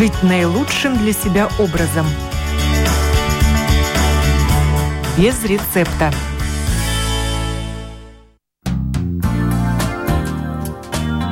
жить 0.00 0.22
наилучшим 0.22 0.96
для 0.96 1.12
себя 1.12 1.46
образом. 1.58 2.06
Без 5.18 5.44
рецепта. 5.44 6.10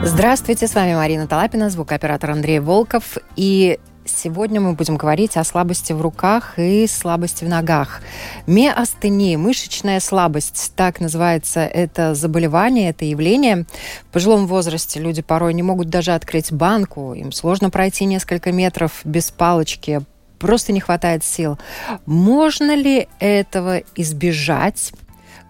Здравствуйте, 0.02 0.66
с 0.66 0.74
вами 0.74 0.94
Марина 0.94 1.26
Талапина, 1.26 1.70
звукооператор 1.70 2.30
Андрей 2.30 2.60
Волков. 2.60 3.16
И 3.36 3.80
Сегодня 4.08 4.60
мы 4.60 4.72
будем 4.72 4.96
говорить 4.96 5.36
о 5.36 5.44
слабости 5.44 5.92
в 5.92 6.00
руках 6.00 6.54
и 6.58 6.86
слабости 6.86 7.44
в 7.44 7.48
ногах. 7.48 8.00
Миостения, 8.46 9.36
мышечная 9.36 10.00
слабость, 10.00 10.72
так 10.76 11.00
называется 11.00 11.60
это 11.60 12.14
заболевание, 12.14 12.90
это 12.90 13.04
явление. 13.04 13.66
В 14.08 14.12
пожилом 14.12 14.46
возрасте 14.46 14.98
люди 14.98 15.22
порой 15.22 15.54
не 15.54 15.62
могут 15.62 15.88
даже 15.88 16.12
открыть 16.12 16.52
банку, 16.52 17.14
им 17.14 17.32
сложно 17.32 17.70
пройти 17.70 18.06
несколько 18.06 18.50
метров 18.50 19.00
без 19.04 19.30
палочки, 19.30 20.00
просто 20.38 20.72
не 20.72 20.80
хватает 20.80 21.22
сил. 21.22 21.58
Можно 22.06 22.74
ли 22.74 23.08
этого 23.20 23.82
избежать? 23.94 24.92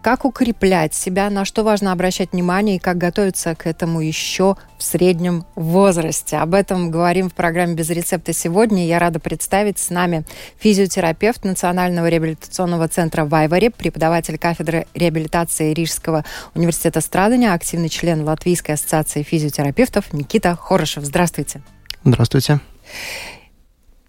Как 0.02 0.25
укреплять 0.25 0.95
себя, 0.95 1.29
на 1.30 1.45
что 1.45 1.65
важно 1.65 1.93
обращать 1.93 2.33
внимание 2.33 2.77
и 2.77 2.79
как 2.79 2.98
готовиться 2.98 3.55
к 3.55 3.66
этому 3.66 4.01
еще 4.01 4.56
в 4.79 4.83
среднем 4.83 5.45
возрасте. 5.55 6.37
Об 6.37 6.55
этом 6.55 6.91
говорим 6.91 7.29
в 7.29 7.34
программе 7.34 7.75
«Без 7.75 7.91
рецепта» 7.91 8.33
сегодня. 8.33 8.87
Я 8.87 8.98
рада 8.98 9.19
представить 9.19 9.79
с 9.79 9.91
нами 9.91 10.25
физиотерапевт 10.59 11.45
Национального 11.45 12.09
реабилитационного 12.09 12.89
центра 12.89 13.25
«Вайваре», 13.25 13.70
преподаватель 13.70 14.39
кафедры 14.39 14.87
реабилитации 14.95 15.73
Рижского 15.73 16.25
университета 16.55 17.01
Страдания, 17.01 17.53
активный 17.53 17.89
член 17.89 18.25
Латвийской 18.25 18.73
ассоциации 18.73 19.23
физиотерапевтов 19.23 20.12
Никита 20.12 20.56
Хорошев. 20.56 21.05
Здравствуйте. 21.05 21.62
Здравствуйте. 22.05 22.61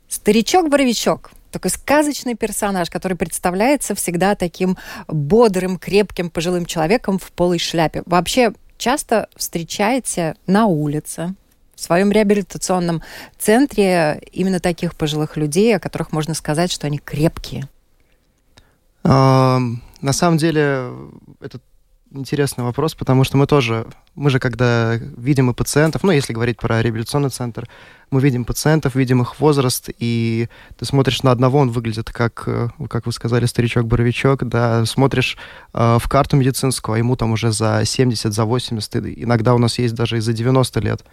Старичок-боровичок– 0.08 1.32
такой 1.52 1.72
сказочный 1.72 2.36
персонаж, 2.36 2.90
который 2.90 3.18
представляется 3.18 3.96
всегда 3.96 4.36
таким 4.36 4.78
бодрым, 5.08 5.78
крепким, 5.78 6.30
пожилым 6.30 6.66
человеком 6.66 7.20
в 7.20 7.32
полой 7.32 7.60
шляпе. 7.60 8.04
Вообще 8.06 8.54
часто 8.78 9.28
встречаете 9.36 10.36
на 10.48 10.66
улице, 10.66 11.36
в 11.76 11.82
своем 11.82 12.12
реабилитационном 12.12 13.02
центре 13.38 14.22
именно 14.32 14.60
таких 14.60 14.96
пожилых 14.96 15.38
людей, 15.38 15.76
о 15.76 15.80
которых 15.80 16.12
можно 16.12 16.34
сказать, 16.34 16.72
что 16.72 16.88
они 16.88 16.98
крепкие? 16.98 17.68
На 19.04 20.14
самом 20.14 20.38
деле, 20.38 20.92
это 21.40 21.60
интересный 22.12 22.64
вопрос, 22.64 22.96
потому 22.96 23.24
что 23.24 23.38
мы 23.38 23.46
тоже, 23.46 23.86
мы 24.16 24.30
же 24.30 24.40
когда 24.40 24.96
видим 24.96 25.50
и 25.52 25.54
пациентов, 25.54 26.04
ну, 26.04 26.12
если 26.12 26.34
говорить 26.34 26.58
про 26.58 26.82
реабилитационный 26.82 27.30
центр, 27.30 27.68
мы 28.12 28.22
видим 28.22 28.46
пациентов, 28.46 28.96
видим 28.96 29.22
их 29.22 29.40
возраст, 29.40 29.90
и 30.00 30.50
ты 30.78 30.86
смотришь 30.86 31.24
на 31.24 31.32
одного, 31.32 31.60
он 31.60 31.70
выглядит 31.70 32.10
как, 32.12 32.44
э, 32.48 32.70
как 32.90 33.06
вы 33.06 33.12
сказали, 33.12 33.46
старичок-боровичок, 33.46 34.48
да, 34.48 34.86
смотришь 34.86 35.38
э, 35.74 35.98
в 36.00 36.10
карту 36.10 36.38
медицинскую, 36.38 36.96
а 36.96 36.98
ему 36.98 37.16
там 37.16 37.32
уже 37.32 37.52
за 37.52 37.84
70, 37.86 38.34
за 38.34 38.46
80, 38.46 38.96
иногда 38.96 39.54
у 39.54 39.60
нас 39.60 39.78
есть 39.80 39.94
даже 39.94 40.18
и 40.18 40.22
за 40.22 40.34
90 40.34 40.80
лет. 40.80 41.06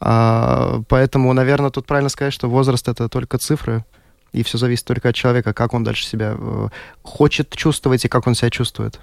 А, 0.00 0.82
поэтому, 0.88 1.32
наверное, 1.32 1.70
тут 1.70 1.86
правильно 1.86 2.08
сказать, 2.08 2.32
что 2.32 2.48
возраст— 2.48 2.88
это 2.88 3.08
только 3.08 3.36
цифры, 3.38 3.84
и 4.32 4.42
все 4.42 4.58
зависит 4.58 4.84
только 4.86 5.08
от 5.08 5.14
человека, 5.14 5.52
как 5.52 5.74
он 5.74 5.84
дальше 5.84 6.06
себя 6.06 6.34
э, 6.38 6.68
хочет 7.02 7.50
чувствовать 7.54 8.04
и 8.04 8.08
как 8.08 8.26
он 8.26 8.34
себя 8.34 8.50
чувствует. 8.50 9.00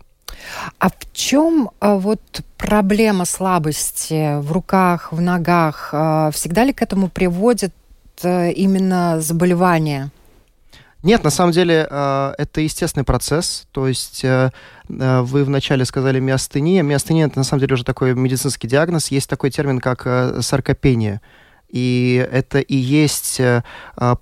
А 0.80 0.90
в 0.90 0.94
чем 1.14 1.72
а, 1.80 1.96
вот 1.96 2.22
проблема 2.58 3.26
слабости 3.26 4.40
в 4.40 4.52
руках, 4.52 5.12
в 5.12 5.22
ногах? 5.22 5.90
А, 5.92 6.32
всегда 6.32 6.64
ли 6.64 6.74
к 6.74 6.82
этому 6.82 7.10
приводит 7.10 7.74
а, 8.24 8.50
именно 8.50 9.22
заболевание? 9.22 10.10
Нет, 11.04 11.24
на 11.24 11.30
самом 11.30 11.52
деле 11.52 11.88
это 11.88 12.62
естественный 12.62 13.04
процесс. 13.04 13.68
То 13.72 13.88
есть 13.88 14.26
вы 14.90 15.44
вначале 15.44 15.86
сказали 15.86 16.20
миостения. 16.20 16.82
Миостения 16.82 17.28
это 17.28 17.38
на 17.38 17.44
самом 17.44 17.60
деле 17.60 17.76
уже 17.76 17.84
такой 17.84 18.16
медицинский 18.16 18.68
диагноз. 18.68 19.10
Есть 19.10 19.30
такой 19.30 19.52
термин, 19.52 19.80
как 19.80 20.08
саркопения. 20.42 21.22
И 21.70 22.28
это 22.32 22.58
и 22.58 22.76
есть 22.76 23.40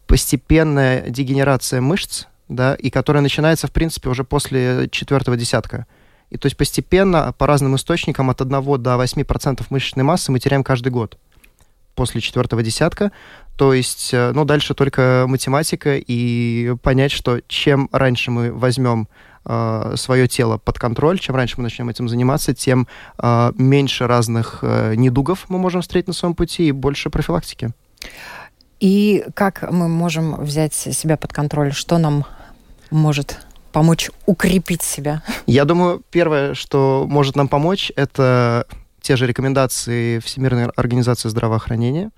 постепенная 0.08 1.10
дегенерация 1.10 1.80
мышц, 1.80 2.26
да, 2.50 2.76
и 2.76 2.90
которая 2.90 3.22
начинается, 3.22 3.68
в 3.68 3.72
принципе, 3.72 4.10
уже 4.10 4.24
после 4.24 4.88
четвертого 4.90 5.38
десятка. 5.38 5.86
И 6.30 6.38
то 6.38 6.48
есть 6.48 6.58
постепенно 6.58 7.34
по 7.38 7.46
разным 7.46 7.76
источникам 7.76 8.30
от 8.30 8.42
1 8.42 8.52
до 8.82 8.96
8% 8.96 9.66
мышечной 9.70 10.04
массы 10.04 10.32
мы 10.32 10.40
теряем 10.40 10.64
каждый 10.64 10.90
год 10.90 11.18
после 11.96 12.22
четвертого 12.22 12.64
десятка. 12.64 13.12
То 13.56 13.74
есть, 13.74 14.14
э, 14.14 14.32
ну, 14.34 14.46
дальше 14.46 14.74
только 14.74 15.26
математика 15.28 15.96
и 15.96 16.76
понять, 16.82 17.12
что 17.12 17.42
чем 17.48 17.88
раньше 17.92 18.32
мы 18.32 18.52
возьмем 18.52 19.08
э, 19.46 19.94
свое 19.96 20.28
тело 20.28 20.58
под 20.58 20.80
контроль, 20.80 21.20
чем 21.20 21.36
раньше 21.36 21.56
мы 21.58 21.64
начнем 21.64 21.90
этим 21.90 22.10
заниматься, 22.10 22.56
тем 22.56 22.88
э, 23.20 23.52
меньше 23.56 24.08
разных 24.08 24.60
э, 24.64 24.96
недугов 24.96 25.46
мы 25.50 25.60
можем 25.60 25.82
встретить 25.82 26.08
на 26.08 26.14
своем 26.14 26.34
пути 26.34 26.68
и 26.68 26.72
больше 26.72 27.10
профилактики. 27.10 27.72
И 28.80 29.26
как 29.34 29.70
мы 29.72 29.88
можем 29.88 30.36
взять 30.36 30.74
себя 30.74 31.18
под 31.18 31.34
контроль? 31.34 31.74
Что 31.74 31.98
нам 31.98 32.26
может 32.92 33.40
помочь 33.72 34.12
укрепить 34.26 34.82
себя? 34.82 35.24
Я 35.48 35.66
думаю, 35.66 36.02
первое, 36.12 36.54
что 36.54 37.06
может 37.10 37.36
нам 37.36 37.48
помочь, 37.48 37.92
это 37.96 38.68
те 39.02 39.16
же 39.18 39.28
рекомендации 39.28 40.20
Всемирной 40.20 40.68
организации 40.68 41.28
здравоохранения, 41.30 42.12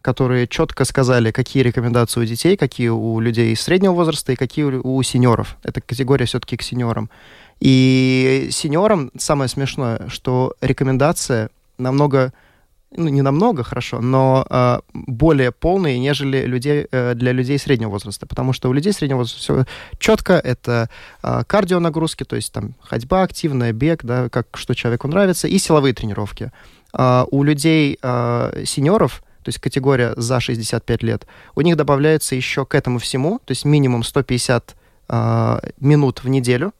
которые 0.00 0.48
четко 0.48 0.84
сказали, 0.84 1.30
какие 1.30 1.62
рекомендации 1.62 2.20
у 2.20 2.24
детей, 2.24 2.56
какие 2.56 2.88
у 2.88 3.20
людей 3.20 3.54
среднего 3.54 3.92
возраста 3.92 4.32
и 4.32 4.36
какие 4.36 4.64
у 4.64 5.02
сеньоров. 5.02 5.56
Это 5.62 5.80
категория 5.80 6.26
все-таки 6.26 6.56
к 6.56 6.62
сеньорам. 6.62 7.10
И 7.60 8.48
сеньорам 8.50 9.12
самое 9.16 9.48
смешное, 9.48 10.08
что 10.08 10.54
рекомендация 10.60 11.50
намного 11.78 12.32
ну, 12.96 13.08
не 13.08 13.22
намного 13.22 13.62
хорошо, 13.62 14.00
но 14.00 14.46
э, 14.48 14.80
более 14.92 15.52
полные, 15.52 15.98
нежели 15.98 16.46
людей, 16.46 16.86
э, 16.90 17.14
для 17.14 17.32
людей 17.32 17.58
среднего 17.58 17.90
возраста. 17.90 18.26
Потому 18.26 18.52
что 18.52 18.68
у 18.68 18.72
людей 18.72 18.92
среднего 18.92 19.18
возраста 19.18 19.40
все 19.40 19.64
четко. 19.98 20.34
Это 20.34 20.88
э, 21.22 21.42
кардионагрузки, 21.46 22.24
то 22.24 22.36
есть 22.36 22.52
там 22.52 22.74
ходьба 22.82 23.22
активная, 23.22 23.72
бег, 23.72 24.04
да, 24.04 24.28
как 24.28 24.46
что 24.54 24.74
человеку 24.74 25.08
нравится, 25.08 25.48
и 25.48 25.58
силовые 25.58 25.94
тренировки. 25.94 26.50
Э, 26.92 27.24
у 27.30 27.42
людей 27.42 27.98
э, 28.02 28.64
сеньоров, 28.66 29.22
то 29.42 29.48
есть 29.48 29.58
категория 29.58 30.12
за 30.16 30.40
65 30.40 31.02
лет, 31.02 31.26
у 31.54 31.60
них 31.62 31.76
добавляется 31.76 32.34
еще 32.34 32.64
к 32.64 32.74
этому 32.74 32.98
всему, 32.98 33.38
то 33.44 33.52
есть 33.52 33.64
минимум 33.64 34.02
150 34.02 34.76
э, 35.08 35.58
минут 35.80 36.22
в 36.22 36.28
неделю, 36.28 36.72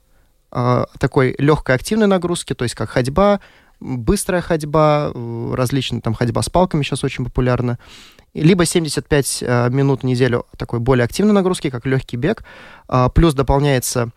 такой 0.98 1.34
легкой 1.38 1.76
активной 1.76 2.06
нагрузки, 2.06 2.54
то 2.54 2.64
есть 2.64 2.74
как 2.74 2.90
ходьба, 2.90 3.40
быстрая 3.82 4.40
ходьба, 4.40 5.10
э, 5.14 5.54
различные 5.54 6.00
там 6.00 6.14
ходьба 6.14 6.42
с 6.42 6.48
палками 6.48 6.82
сейчас 6.82 7.04
очень 7.04 7.24
популярна, 7.24 7.78
либо 8.34 8.64
75 8.64 9.38
э, 9.42 9.70
минут 9.70 10.02
в 10.02 10.04
неделю 10.04 10.46
такой 10.56 10.78
более 10.80 11.04
активной 11.04 11.34
нагрузки, 11.34 11.70
как 11.70 11.86
легкий 11.86 12.16
бег, 12.16 12.44
а, 12.88 13.08
плюс 13.08 13.34
дополняется 13.34 14.10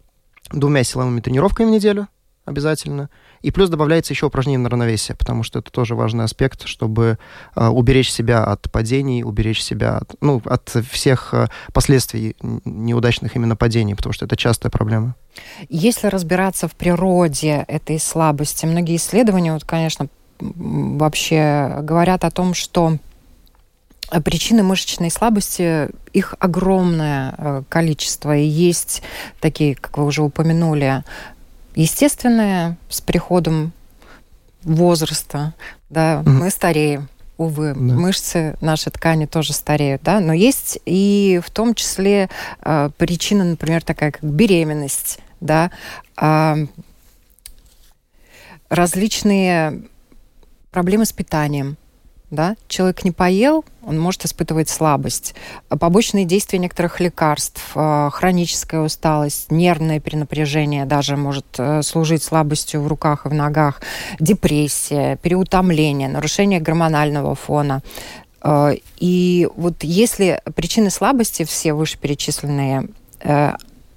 двумя 0.51 0.83
силовыми 0.83 1.19
тренировками 1.19 1.67
в 1.67 1.71
неделю 1.71 2.07
обязательно, 2.45 3.09
и 3.41 3.51
плюс 3.51 3.69
добавляется 3.69 4.13
еще 4.13 4.27
упражнение 4.27 4.59
на 4.59 4.69
равновесие, 4.69 5.15
потому 5.15 5.43
что 5.43 5.59
это 5.59 5.71
тоже 5.71 5.95
важный 5.95 6.23
аспект, 6.23 6.65
чтобы 6.67 7.17
э, 7.55 7.67
уберечь 7.67 8.11
себя 8.11 8.43
от 8.43 8.71
падений, 8.71 9.23
уберечь 9.23 9.61
себя 9.61 9.97
от, 9.97 10.15
ну, 10.21 10.41
от 10.45 10.69
всех 10.91 11.33
э, 11.33 11.47
последствий 11.73 12.35
неудачных 12.65 13.35
именно 13.35 13.55
падений, 13.55 13.95
потому 13.95 14.13
что 14.13 14.25
это 14.25 14.37
частая 14.37 14.71
проблема. 14.71 15.15
Если 15.69 16.07
разбираться 16.07 16.67
в 16.67 16.75
природе 16.75 17.65
этой 17.67 17.99
слабости, 17.99 18.65
многие 18.65 18.95
исследования, 18.95 19.53
вот, 19.53 19.63
конечно, 19.63 20.07
вообще 20.39 21.79
говорят 21.81 22.23
о 22.23 22.31
том, 22.31 22.53
что 22.53 22.97
Причины 24.23 24.61
мышечной 24.61 25.09
слабости, 25.09 25.89
их 26.13 26.35
огромное 26.39 27.33
э, 27.37 27.63
количество. 27.67 28.37
И 28.37 28.45
есть 28.45 29.01
такие, 29.41 29.73
как 29.73 29.97
вы 29.97 30.05
уже 30.05 30.21
упомянули, 30.21 31.03
естественное 31.75 32.77
с 32.89 33.01
приходом 33.01 33.73
возраста, 34.63 35.53
да, 35.89 36.21
mm-hmm. 36.21 36.29
мы 36.29 36.49
стареем. 36.49 37.09
Увы, 37.37 37.73
да. 37.73 37.81
мышцы, 37.93 38.55
наши 38.61 38.89
ткани 38.89 39.25
тоже 39.25 39.51
стареют, 39.51 40.01
да, 40.03 40.21
но 40.21 40.31
есть 40.31 40.79
и 40.85 41.41
в 41.45 41.51
том 41.51 41.75
числе 41.75 42.29
э, 42.61 42.89
причина, 42.97 43.43
например, 43.43 43.83
такая 43.83 44.11
как 44.11 44.23
беременность, 44.23 45.19
да, 45.41 45.69
э, 46.15 46.65
различные 48.69 49.83
проблемы 50.71 51.05
с 51.05 51.11
питанием, 51.11 51.75
да, 52.31 52.55
человек 52.67 53.03
не 53.03 53.11
поел, 53.11 53.63
он 53.83 53.99
может 53.99 54.25
испытывать 54.25 54.69
слабость. 54.69 55.35
Побочные 55.69 56.25
действия 56.25 56.59
некоторых 56.59 56.99
лекарств, 56.99 57.61
э, 57.75 58.09
хроническая 58.11 58.81
усталость, 58.81 59.51
нервное 59.51 59.99
перенапряжение 59.99 60.85
даже 60.85 61.17
может 61.17 61.45
э, 61.57 61.81
служить 61.83 62.23
слабостью 62.23 62.81
в 62.81 62.87
руках 62.87 63.25
и 63.25 63.29
в 63.29 63.33
ногах, 63.33 63.81
депрессия, 64.19 65.17
переутомление, 65.17 66.07
нарушение 66.07 66.59
гормонального 66.59 67.35
фона. 67.35 67.81
И 68.99 69.49
вот 69.55 69.83
если 69.83 70.39
причины 70.55 70.91
слабости, 70.91 71.43
все 71.45 71.73
вышеперечисленные, 71.73 72.89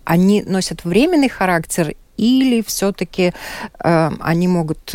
они 0.05 0.43
носят 0.43 0.85
временный 0.85 1.29
характер 1.29 1.95
или 2.17 2.63
все-таки 2.63 3.35
они 3.79 4.49
могут 4.49 4.95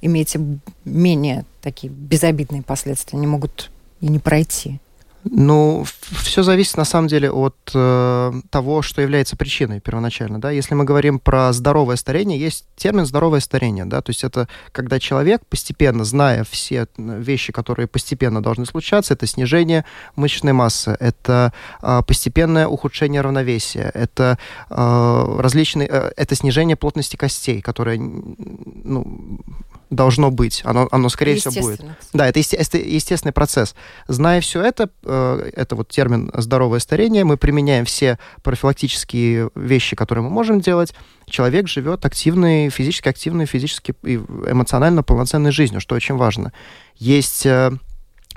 иметь 0.00 0.36
менее 0.84 1.44
такие 1.60 1.92
безобидные 1.92 2.62
последствия, 2.62 3.16
они 3.16 3.26
могут 3.26 3.70
и 4.00 4.08
не 4.08 4.18
пройти? 4.18 4.80
Ну, 5.24 5.84
все 6.10 6.42
зависит 6.42 6.76
на 6.76 6.84
самом 6.84 7.08
деле 7.08 7.30
от 7.30 7.56
э, 7.74 8.32
того, 8.50 8.82
что 8.82 9.02
является 9.02 9.36
причиной 9.36 9.80
первоначально. 9.80 10.40
Да? 10.40 10.50
Если 10.50 10.74
мы 10.74 10.84
говорим 10.84 11.18
про 11.18 11.52
здоровое 11.52 11.96
старение, 11.96 12.38
есть 12.38 12.66
термин 12.76 13.04
здоровое 13.04 13.40
старение. 13.40 13.84
Да? 13.84 14.00
То 14.00 14.10
есть 14.10 14.24
это 14.24 14.48
когда 14.72 15.00
человек, 15.00 15.44
постепенно 15.46 16.04
зная 16.04 16.44
все 16.48 16.86
вещи, 16.96 17.52
которые 17.52 17.88
постепенно 17.88 18.42
должны 18.42 18.64
случаться, 18.64 19.14
это 19.14 19.26
снижение 19.26 19.84
мышечной 20.16 20.52
массы, 20.52 20.96
это 20.98 21.52
э, 21.82 22.00
постепенное 22.06 22.68
ухудшение 22.68 23.20
равновесия, 23.20 23.90
это 23.94 24.38
э, 24.70 25.36
различные, 25.40 25.88
э, 25.90 26.12
это 26.16 26.34
снижение 26.36 26.76
плотности 26.76 27.16
костей, 27.16 27.60
которое 27.60 27.98
ну, 27.98 29.40
должно 29.90 30.30
быть. 30.30 30.62
Оно, 30.64 30.88
оно 30.90 31.08
скорее 31.08 31.36
всего, 31.36 31.68
будет. 31.68 31.82
Да, 32.12 32.26
это, 32.26 32.38
есте, 32.38 32.56
это 32.56 32.78
естественный 32.78 33.32
процесс. 33.32 33.74
Зная 34.06 34.40
все 34.40 34.62
это, 34.62 34.90
э, 35.04 35.50
это 35.54 35.76
вот 35.76 35.88
термин 35.88 36.30
«здоровое 36.34 36.78
старение», 36.78 37.24
мы 37.24 37.36
применяем 37.36 37.84
все 37.84 38.18
профилактические 38.42 39.50
вещи, 39.54 39.96
которые 39.96 40.24
мы 40.24 40.30
можем 40.30 40.60
делать. 40.60 40.94
Человек 41.26 41.68
живет 41.68 42.04
активной, 42.04 42.70
физически 42.70 43.08
активной, 43.08 43.46
физически 43.46 43.94
и 44.02 44.16
эмоционально 44.16 45.02
полноценной 45.02 45.52
жизнью, 45.52 45.80
что 45.80 45.94
очень 45.94 46.16
важно. 46.16 46.52
Есть 46.96 47.46
э, 47.46 47.72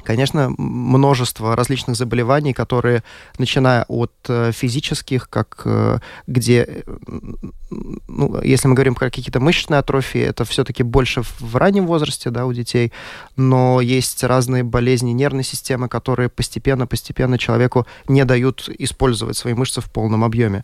Конечно, 0.03 0.53
множество 0.57 1.56
различных 1.56 1.95
заболеваний, 1.95 2.53
которые, 2.53 3.03
начиная 3.38 3.86
от 3.88 4.12
э, 4.27 4.51
физических, 4.51 5.30
как 5.30 5.62
э, 5.65 6.00
где, 6.27 6.65
э, 6.68 6.81
ну, 8.07 8.42
если 8.42 8.68
мы 8.68 8.74
говорим 8.74 8.95
про 8.95 9.09
какие-то 9.09 9.39
мышечные 9.39 9.80
атрофии, 9.80 10.21
это 10.21 10.44
все-таки 10.45 10.83
больше 10.83 11.21
в 11.39 11.56
раннем 11.56 11.86
возрасте, 11.86 12.30
да, 12.30 12.45
у 12.45 12.53
детей, 12.53 12.92
но 13.36 13.81
есть 13.81 14.24
разные 14.24 14.63
болезни 14.63 15.12
нервной 15.12 15.44
системы, 15.44 15.88
которые 15.88 16.30
постепенно-постепенно 16.30 17.38
человеку 17.38 17.86
не 18.07 18.25
дают 18.25 18.69
использовать 18.80 19.38
свои 19.38 19.53
мышцы 19.53 19.81
в 19.81 19.92
полном 19.92 20.24
объеме. 20.24 20.63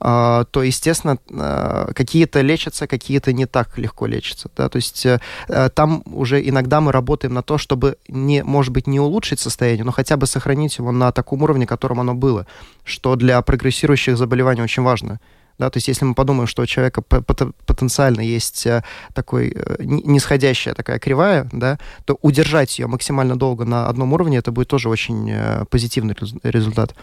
А, 0.00 0.44
то, 0.44 0.62
естественно, 0.62 1.18
а, 1.30 1.92
какие-то 1.92 2.40
лечатся, 2.40 2.86
какие-то 2.86 3.32
не 3.32 3.46
так 3.46 3.78
легко 3.78 4.06
лечатся. 4.06 4.50
Да? 4.56 4.68
То 4.68 4.76
есть 4.76 5.04
э, 5.06 5.20
э, 5.48 5.70
там 5.74 6.02
уже 6.06 6.46
иногда 6.46 6.80
мы 6.80 6.92
работаем 6.92 7.34
на 7.34 7.42
то, 7.42 7.58
чтобы, 7.58 7.96
не, 8.08 8.42
может 8.44 8.72
быть, 8.72 8.86
не 8.86 9.00
улучшить 9.00 9.40
состояние, 9.40 9.84
но 9.84 9.92
хотя 9.92 10.16
бы 10.16 10.26
сохранить 10.26 10.78
его 10.78 10.92
на 10.92 11.10
таком 11.12 11.42
уровне, 11.42 11.66
котором 11.66 12.00
оно 12.00 12.14
было, 12.14 12.46
что 12.84 13.16
для 13.16 13.40
прогрессирующих 13.42 14.16
заболеваний 14.16 14.62
очень 14.62 14.82
важно. 14.82 15.20
Да, 15.58 15.70
то 15.70 15.78
есть 15.78 15.88
если 15.88 16.04
мы 16.04 16.14
подумаем, 16.14 16.46
что 16.46 16.62
у 16.62 16.66
человека 16.66 17.02
потенциально 17.02 18.20
есть 18.20 18.64
э, 18.66 18.84
такой 19.12 19.56
нисходящая 19.80 20.74
такая 20.74 21.00
кривая, 21.00 21.48
да, 21.52 21.80
то 22.04 22.16
удержать 22.22 22.78
ее 22.78 22.86
максимально 22.86 23.36
долго 23.36 23.64
на 23.64 23.88
одном 23.88 24.12
уровне, 24.12 24.38
это 24.38 24.52
будет 24.52 24.68
тоже 24.68 24.88
очень 24.88 25.66
позитивный 25.68 26.14
результат. 26.44 26.94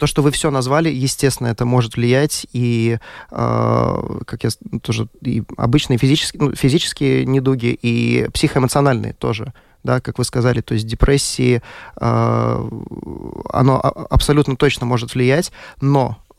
То, 0.00 0.06
что 0.06 0.22
вы 0.22 0.30
все 0.30 0.50
назвали, 0.50 0.88
естественно, 0.88 1.48
это 1.48 1.66
может 1.66 1.96
влиять 1.96 2.46
и, 2.54 2.98
э, 3.30 4.18
как 4.26 4.44
я 4.44 4.50
тоже, 4.80 5.08
и 5.20 5.42
обычные 5.58 5.98
физические, 5.98 6.42
ну, 6.42 6.54
физические 6.54 7.26
недуги, 7.26 7.78
и 7.82 8.26
психоэмоциональные 8.32 9.12
тоже 9.12 9.52
да, 9.82 10.00
как 10.00 10.18
вы 10.18 10.24
сказали, 10.24 10.60
то 10.60 10.74
есть 10.74 10.86
депрессии, 10.86 11.62
э, 12.00 12.68
оно 13.52 13.80
абсолютно 13.80 14.56
точно 14.56 14.86
может 14.86 15.14
влиять, 15.14 15.52
но 15.80 16.18
а, 16.28 16.29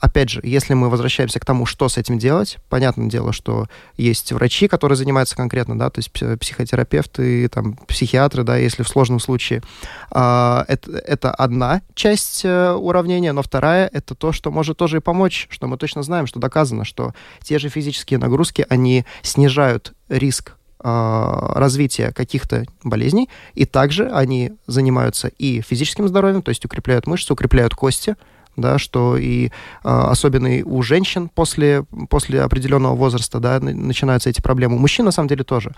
опять 0.00 0.30
же, 0.30 0.40
если 0.42 0.72
мы 0.72 0.88
возвращаемся 0.88 1.38
к 1.38 1.44
тому, 1.44 1.66
что 1.66 1.90
с 1.90 1.98
этим 1.98 2.18
делать, 2.18 2.56
понятное 2.70 3.08
дело, 3.08 3.34
что 3.34 3.66
есть 3.98 4.32
врачи, 4.32 4.68
которые 4.68 4.96
занимаются 4.96 5.36
конкретно, 5.36 5.78
да, 5.78 5.90
то 5.90 5.98
есть 5.98 6.10
психотерапевты, 6.10 7.48
там, 7.48 7.76
психиатры, 7.86 8.42
да, 8.42 8.56
если 8.56 8.82
в 8.82 8.88
сложном 8.88 9.20
случае. 9.20 9.62
А, 10.10 10.64
это, 10.66 10.92
это 10.92 11.30
одна 11.30 11.82
часть 11.94 12.42
э, 12.44 12.72
уравнения, 12.72 13.32
но 13.32 13.42
вторая— 13.42 13.90
это 13.92 14.14
то, 14.14 14.32
что 14.32 14.50
может 14.50 14.78
тоже 14.78 14.96
и 14.96 15.00
помочь, 15.00 15.46
что 15.50 15.66
мы 15.66 15.76
точно 15.76 16.02
знаем, 16.02 16.26
что 16.26 16.40
доказано, 16.40 16.86
что 16.86 17.12
те 17.42 17.58
же 17.58 17.68
физические 17.68 18.18
нагрузки, 18.18 18.64
они 18.70 19.04
снижают 19.22 19.92
риск 20.08 20.56
а, 20.78 21.52
развития 21.54 22.12
каких-то 22.12 22.64
болезней, 22.82 23.28
и 23.54 23.66
также 23.66 24.08
они 24.10 24.52
занимаются 24.66 25.28
и 25.28 25.60
физическим 25.60 26.08
здоровьем, 26.08 26.42
то 26.42 26.50
есть 26.50 26.64
укрепляют 26.64 27.06
мышцы, 27.06 27.32
укрепляют 27.32 27.74
кости, 27.74 28.16
да, 28.56 28.78
что 28.78 29.16
и 29.16 29.50
а, 29.82 30.10
особенно 30.10 30.46
и 30.46 30.62
у 30.62 30.82
женщин 30.82 31.28
после, 31.28 31.84
после 32.10 32.42
определенного 32.42 32.94
возраста 32.94 33.40
да, 33.40 33.60
начинаются 33.60 34.30
эти 34.30 34.40
проблемы. 34.40 34.76
У 34.76 34.78
мужчин, 34.78 35.04
на 35.04 35.12
самом 35.12 35.28
деле, 35.28 35.44
тоже. 35.44 35.72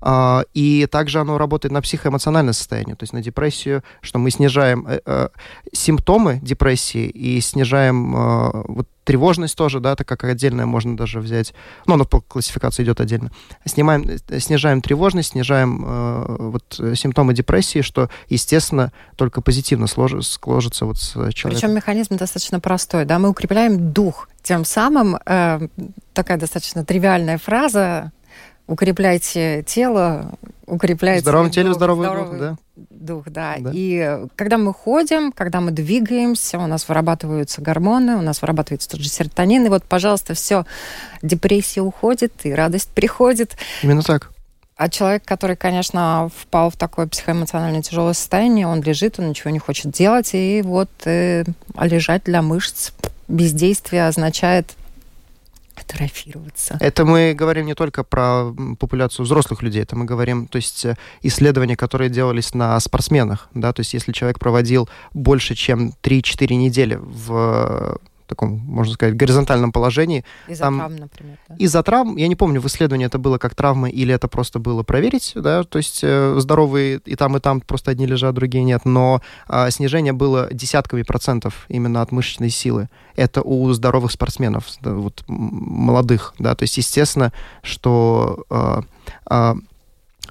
А, 0.00 0.44
и 0.54 0.86
также 0.90 1.20
оно 1.20 1.38
работает 1.38 1.72
на 1.72 1.82
психоэмоциональное 1.82 2.52
состояние, 2.52 2.96
то 2.96 3.04
есть 3.04 3.12
на 3.12 3.22
депрессию, 3.22 3.82
что 4.00 4.18
мы 4.18 4.30
снижаем 4.30 4.86
э, 4.88 5.00
э, 5.04 5.28
симптомы 5.72 6.40
депрессии 6.42 7.06
и 7.06 7.40
снижаем 7.40 8.16
э, 8.16 8.50
вот 8.68 8.88
тревожность 9.04 9.56
тоже, 9.56 9.80
да, 9.80 9.96
так 9.96 10.06
как 10.06 10.24
отдельная 10.24 10.66
можно 10.66 10.96
даже 10.96 11.20
взять, 11.20 11.54
ну, 11.86 11.94
она 11.94 12.04
по 12.04 12.20
классификации 12.20 12.84
идет 12.84 13.00
отдельно. 13.00 13.30
Снимаем, 13.64 14.18
снижаем 14.38 14.80
тревожность, 14.80 15.30
снижаем 15.30 15.84
э, 15.84 16.36
вот 16.38 16.80
симптомы 16.96 17.34
депрессии, 17.34 17.82
что, 17.82 18.08
естественно, 18.28 18.92
только 19.16 19.40
позитивно 19.40 19.86
сложится, 19.86 20.38
сложится 20.42 20.86
вот 20.86 20.98
с 20.98 21.12
человеком. 21.32 21.50
Причем 21.50 21.74
механизм 21.74 22.16
достаточно 22.16 22.60
простой, 22.60 23.04
да, 23.04 23.18
мы 23.18 23.28
укрепляем 23.28 23.92
дух, 23.92 24.28
тем 24.42 24.64
самым 24.64 25.18
э, 25.24 25.68
такая 26.14 26.38
достаточно 26.38 26.84
тривиальная 26.84 27.38
фраза 27.38 28.12
укрепляйте 28.66 29.64
тело, 29.66 30.32
укрепляйте... 30.72 31.20
В 31.20 31.22
здоровом 31.22 31.50
теле 31.50 31.74
здоровый, 31.74 32.06
здоровый 32.06 32.38
дух, 32.38 32.40
да. 32.40 32.56
Дух, 32.90 33.24
да. 33.26 33.56
да. 33.58 33.70
И 33.72 34.26
когда 34.36 34.58
мы 34.58 34.72
ходим, 34.72 35.32
когда 35.32 35.60
мы 35.60 35.70
двигаемся, 35.70 36.58
у 36.58 36.66
нас 36.66 36.88
вырабатываются 36.88 37.60
гормоны, 37.60 38.16
у 38.16 38.22
нас 38.22 38.40
вырабатывается 38.40 38.88
тот 38.88 39.00
же 39.00 39.08
серотонин, 39.08 39.66
и 39.66 39.68
вот, 39.68 39.84
пожалуйста, 39.84 40.34
все, 40.34 40.64
депрессия 41.22 41.82
уходит, 41.82 42.32
и 42.44 42.52
радость 42.52 42.88
приходит. 42.88 43.56
Именно 43.82 44.02
так. 44.02 44.30
А 44.76 44.88
человек, 44.88 45.24
который, 45.24 45.54
конечно, 45.54 46.30
впал 46.34 46.70
в 46.70 46.76
такое 46.76 47.06
психоэмоционально 47.06 47.82
тяжелое 47.82 48.14
состояние, 48.14 48.66
он 48.66 48.80
лежит, 48.82 49.18
он 49.18 49.28
ничего 49.28 49.50
не 49.50 49.58
хочет 49.58 49.92
делать, 49.92 50.30
и 50.32 50.62
вот 50.64 50.90
э, 51.04 51.44
лежать 51.78 52.24
для 52.24 52.42
мышц 52.42 52.92
бездействие 53.28 54.08
означает 54.08 54.72
атрофироваться. 55.74 56.76
Это 56.80 57.04
мы 57.04 57.34
говорим 57.34 57.66
не 57.66 57.74
только 57.74 58.04
про 58.04 58.52
популяцию 58.78 59.24
взрослых 59.24 59.62
людей, 59.62 59.82
это 59.82 59.96
мы 59.96 60.04
говорим, 60.04 60.46
то 60.46 60.56
есть 60.56 60.84
э, 60.84 60.96
исследования, 61.22 61.76
которые 61.76 62.10
делались 62.10 62.54
на 62.54 62.78
спортсменах, 62.80 63.48
да, 63.54 63.72
то 63.72 63.80
есть 63.80 63.94
если 63.94 64.12
человек 64.12 64.38
проводил 64.38 64.88
больше, 65.12 65.54
чем 65.54 65.94
3-4 66.02 66.54
недели 66.54 66.98
в 67.00 67.98
таком, 68.32 68.58
можно 68.66 68.94
сказать, 68.94 69.16
горизонтальном 69.16 69.72
положении. 69.72 70.24
Из-за 70.48 70.64
там, 70.64 70.78
травм, 70.78 70.96
например. 70.96 71.38
Да? 71.48 71.54
Из-за 71.56 71.82
травм, 71.82 72.16
я 72.16 72.28
не 72.28 72.36
помню, 72.36 72.60
в 72.60 72.66
исследовании 72.66 73.06
это 73.06 73.18
было 73.18 73.38
как 73.38 73.54
травмы 73.54 73.90
или 73.90 74.14
это 74.14 74.28
просто 74.28 74.58
было 74.58 74.82
проверить, 74.82 75.32
да, 75.34 75.64
то 75.64 75.78
есть 75.78 76.00
э, 76.02 76.34
здоровые 76.38 77.00
и 77.04 77.16
там, 77.16 77.36
и 77.36 77.40
там 77.40 77.60
просто 77.60 77.90
одни 77.90 78.06
лежат, 78.06 78.34
другие 78.34 78.64
нет, 78.64 78.84
но 78.84 79.20
э, 79.48 79.70
снижение 79.70 80.12
было 80.12 80.48
десятками 80.52 81.02
процентов 81.02 81.66
именно 81.68 82.02
от 82.02 82.12
мышечной 82.12 82.50
силы. 82.50 82.88
Это 83.16 83.42
у 83.42 83.70
здоровых 83.72 84.12
спортсменов, 84.12 84.64
да, 84.80 84.94
вот 84.94 85.22
молодых, 85.28 86.34
да, 86.38 86.54
то 86.54 86.62
есть 86.62 86.76
естественно, 86.78 87.32
что 87.62 88.44
э, 88.50 88.80
э, 89.30 89.54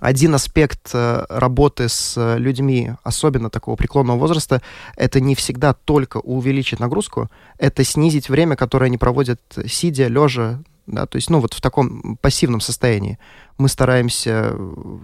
один 0.01 0.33
аспект 0.33 0.89
э, 0.93 1.25
работы 1.29 1.87
с 1.87 2.17
э, 2.17 2.39
людьми, 2.39 2.93
особенно 3.03 3.51
такого 3.51 3.75
преклонного 3.75 4.17
возраста, 4.17 4.61
это 4.97 5.19
не 5.21 5.35
всегда 5.35 5.73
только 5.73 6.17
увеличить 6.17 6.79
нагрузку, 6.79 7.29
это 7.59 7.83
снизить 7.83 8.27
время, 8.27 8.55
которое 8.55 8.87
они 8.87 8.97
проводят 8.97 9.39
сидя, 9.67 10.07
лежа, 10.07 10.59
да, 10.87 11.05
то 11.05 11.17
есть, 11.17 11.29
ну, 11.29 11.39
вот 11.39 11.53
в 11.53 11.61
таком 11.61 12.17
пассивном 12.19 12.59
состоянии. 12.59 13.19
Мы 13.59 13.69
стараемся, 13.69 14.55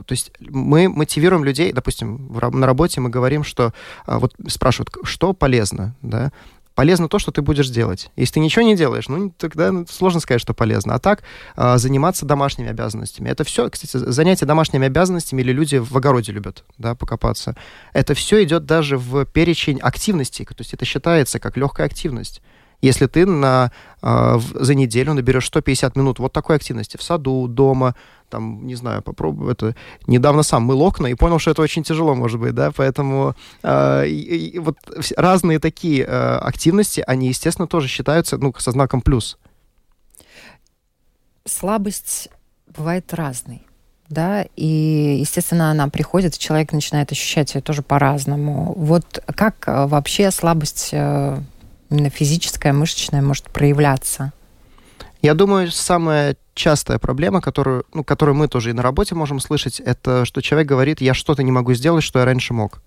то 0.05 0.11
есть 0.11 0.31
мы 0.39 0.89
мотивируем 0.89 1.43
людей, 1.43 1.71
допустим, 1.71 2.35
на 2.51 2.65
работе 2.65 2.99
мы 2.99 3.09
говорим, 3.09 3.43
что, 3.43 3.73
вот 4.07 4.33
спрашивают, 4.47 4.89
что 5.03 5.33
полезно, 5.33 5.95
да, 6.01 6.31
полезно 6.77 7.09
то, 7.09 7.17
что 7.17 7.31
ты 7.31 7.41
будешь 7.41 7.69
делать. 7.69 8.11
Если 8.15 8.35
ты 8.35 8.39
ничего 8.39 8.63
не 8.63 8.75
делаешь, 8.75 9.07
ну, 9.07 9.31
тогда 9.35 9.73
сложно 9.89 10.19
сказать, 10.19 10.39
что 10.39 10.53
полезно. 10.53 10.93
А 10.93 10.99
так, 10.99 11.23
э, 11.55 11.77
заниматься 11.79 12.23
домашними 12.23 12.69
обязанностями. 12.69 13.29
Это 13.29 13.43
все, 13.43 13.67
кстати, 13.71 13.97
занятия 13.97 14.45
домашними 14.45 14.85
обязанностями 14.85 15.41
или 15.41 15.51
люди 15.51 15.77
в 15.77 15.97
огороде 15.97 16.33
любят, 16.33 16.65
да, 16.77 16.93
покопаться. 16.93 17.55
Это 17.93 18.13
все 18.13 18.43
идет 18.43 18.67
даже 18.67 18.99
в 18.99 19.25
перечень 19.25 19.79
активностей. 19.79 20.45
То 20.45 20.53
есть 20.59 20.75
это 20.75 20.85
считается 20.85 21.39
как 21.39 21.57
легкая 21.57 21.87
активность. 21.87 22.43
Если 22.81 23.07
ты 23.07 23.25
на, 23.25 23.71
э, 24.01 24.39
за 24.53 24.75
неделю 24.75 25.13
наберешь 25.13 25.47
150 25.47 25.95
минут 25.95 26.19
вот 26.19 26.31
такой 26.31 26.57
активности 26.57 26.97
в 26.97 27.03
саду, 27.03 27.47
дома, 27.47 27.95
там, 28.29 28.67
не 28.67 28.75
знаю, 28.75 29.01
попробую 29.01 29.51
это. 29.51 29.75
Недавно 30.05 30.43
сам 30.43 30.63
мыл 30.63 30.81
окна 30.81 31.07
и 31.07 31.15
понял, 31.15 31.39
что 31.39 31.51
это 31.51 31.61
очень 31.61 31.83
тяжело, 31.83 32.13
может 32.13 32.39
быть, 32.39 32.53
да, 32.53 32.71
поэтому 32.71 33.35
э, 33.63 34.07
и, 34.07 34.49
и 34.49 34.59
вот 34.59 34.77
разные 35.15 35.59
такие 35.59 36.03
э, 36.03 36.37
активности, 36.37 37.03
они, 37.07 37.29
естественно, 37.29 37.67
тоже 37.67 37.87
считаются, 37.87 38.37
ну, 38.37 38.53
со 38.57 38.71
знаком 38.71 39.01
плюс. 39.01 39.37
Слабость 41.45 42.29
бывает 42.67 43.13
разной 43.13 43.63
да, 44.09 44.45
и, 44.55 45.17
естественно, 45.19 45.71
она 45.71 45.89
приходит, 45.89 46.37
человек 46.37 46.71
начинает 46.71 47.11
ощущать 47.11 47.55
ее 47.55 47.61
тоже 47.61 47.81
по-разному. 47.81 48.73
Вот 48.77 49.21
как 49.35 49.65
вообще 49.67 50.31
слабость 50.31 50.89
э, 50.93 51.39
именно 51.89 52.09
физическая, 52.09 52.73
мышечная 52.73 53.21
может 53.21 53.45
проявляться? 53.45 54.33
Я 55.21 55.33
думаю, 55.33 55.71
самая 55.71 56.37
частая 56.53 56.99
проблема, 56.99 57.41
которую, 57.41 57.85
ну, 57.93 58.03
которую 58.03 58.35
мы 58.35 58.47
тоже 58.47 58.71
и 58.71 58.73
на 58.73 58.81
работе 58.81 59.15
можем 59.15 59.39
слышать, 59.39 59.79
это 59.79 60.25
что 60.25 60.41
человек 60.41 60.67
говорит, 60.67 61.01
я 61.01 61.13
что-то 61.13 61.43
не 61.43 61.51
могу 61.51 61.73
сделать, 61.73 62.03
что 62.03 62.19
я 62.19 62.25
раньше 62.25 62.53
мог. 62.53 62.81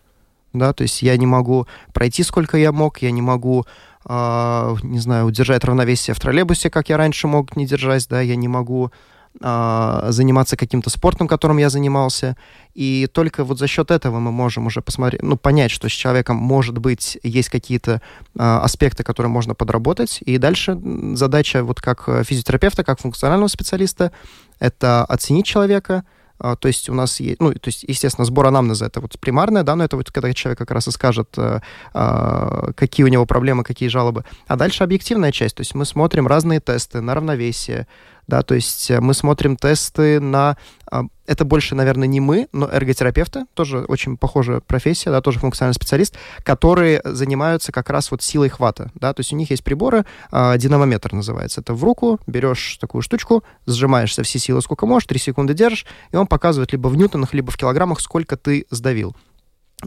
Да, 0.52 0.72
то 0.72 0.82
есть 0.82 1.02
я 1.02 1.16
не 1.16 1.26
могу 1.26 1.68
пройти, 1.92 2.24
сколько 2.24 2.56
я 2.56 2.72
мог, 2.72 2.98
я 3.02 3.12
не 3.12 3.22
могу, 3.22 3.66
э, 4.04 4.76
не 4.82 4.98
знаю, 4.98 5.26
удержать 5.26 5.64
равновесие 5.64 6.14
в 6.14 6.20
троллейбусе, 6.20 6.70
как 6.70 6.88
я 6.88 6.96
раньше 6.96 7.28
мог 7.28 7.54
не 7.56 7.66
держать, 7.66 8.08
да, 8.08 8.20
я 8.20 8.34
не 8.34 8.48
могу 8.48 8.90
заниматься 9.38 10.56
каким-то 10.56 10.90
спортом, 10.90 11.28
которым 11.28 11.58
я 11.58 11.70
занимался. 11.70 12.36
И 12.74 13.08
только 13.12 13.44
вот 13.44 13.58
за 13.58 13.68
счет 13.68 13.90
этого 13.90 14.18
мы 14.18 14.32
можем 14.32 14.66
уже 14.66 14.82
посмотреть, 14.82 15.22
ну, 15.22 15.36
понять, 15.36 15.70
что 15.70 15.88
с 15.88 15.92
человеком, 15.92 16.36
может 16.36 16.78
быть, 16.78 17.18
есть 17.22 17.48
какие-то 17.48 18.02
а, 18.36 18.60
аспекты, 18.60 19.04
которые 19.04 19.30
можно 19.30 19.54
подработать. 19.54 20.18
И 20.24 20.36
дальше 20.38 20.78
задача 21.14 21.62
вот 21.62 21.80
как 21.80 22.08
физиотерапевта, 22.26 22.84
как 22.84 23.00
функционального 23.00 23.48
специалиста, 23.48 24.12
это 24.58 25.04
оценить 25.04 25.46
человека, 25.46 26.04
а, 26.42 26.56
то 26.56 26.68
есть 26.68 26.88
у 26.88 26.94
нас 26.94 27.20
есть, 27.20 27.38
ну, 27.38 27.52
то 27.52 27.68
есть, 27.68 27.84
естественно, 27.86 28.24
сбор 28.24 28.46
анамнеза 28.46 28.86
это 28.86 29.00
вот 29.00 29.18
примарное, 29.20 29.62
да, 29.62 29.76
но 29.76 29.84
это 29.84 29.96
вот 29.96 30.10
когда 30.10 30.32
человек 30.32 30.58
как 30.58 30.70
раз 30.70 30.88
и 30.88 30.90
скажет, 30.90 31.34
э, 31.36 31.60
а, 31.92 32.72
какие 32.74 33.04
у 33.04 33.08
него 33.08 33.26
проблемы, 33.26 33.62
какие 33.62 33.90
жалобы. 33.90 34.24
А 34.46 34.56
дальше 34.56 34.82
объективная 34.82 35.32
часть, 35.32 35.56
то 35.56 35.60
есть 35.60 35.74
мы 35.74 35.84
смотрим 35.84 36.26
разные 36.26 36.60
тесты 36.60 37.02
на 37.02 37.14
равновесие, 37.14 37.86
да, 38.30 38.42
то 38.42 38.54
есть 38.54 38.90
э, 38.90 39.00
мы 39.00 39.12
смотрим 39.12 39.56
тесты 39.56 40.20
на... 40.20 40.56
А, 40.90 41.02
это 41.26 41.44
больше, 41.44 41.74
наверное, 41.74 42.08
не 42.08 42.20
мы, 42.20 42.48
но 42.52 42.66
эрготерапевты, 42.70 43.44
тоже 43.54 43.80
очень 43.80 44.16
похожая 44.16 44.60
профессия, 44.60 45.10
да, 45.10 45.20
тоже 45.20 45.40
функциональный 45.40 45.74
специалист, 45.74 46.16
которые 46.44 47.02
занимаются 47.04 47.72
как 47.72 47.90
раз 47.90 48.10
вот 48.10 48.22
силой 48.22 48.48
хвата, 48.48 48.90
да, 48.94 49.12
то 49.12 49.20
есть 49.20 49.32
у 49.32 49.36
них 49.36 49.50
есть 49.50 49.64
приборы, 49.64 50.06
а, 50.30 50.56
динамометр 50.56 51.12
называется, 51.12 51.60
это 51.60 51.74
в 51.74 51.84
руку, 51.84 52.20
берешь 52.26 52.78
такую 52.80 53.02
штучку, 53.02 53.44
сжимаешь 53.66 54.14
со 54.14 54.22
всей 54.22 54.38
силы, 54.38 54.62
сколько 54.62 54.86
можешь, 54.86 55.06
3 55.08 55.18
секунды 55.18 55.52
держишь, 55.52 55.84
и 56.12 56.16
он 56.16 56.26
показывает 56.26 56.72
либо 56.72 56.88
в 56.88 56.96
ньютонах, 56.96 57.34
либо 57.34 57.50
в 57.50 57.56
килограммах, 57.56 58.00
сколько 58.00 58.36
ты 58.36 58.64
сдавил. 58.70 59.14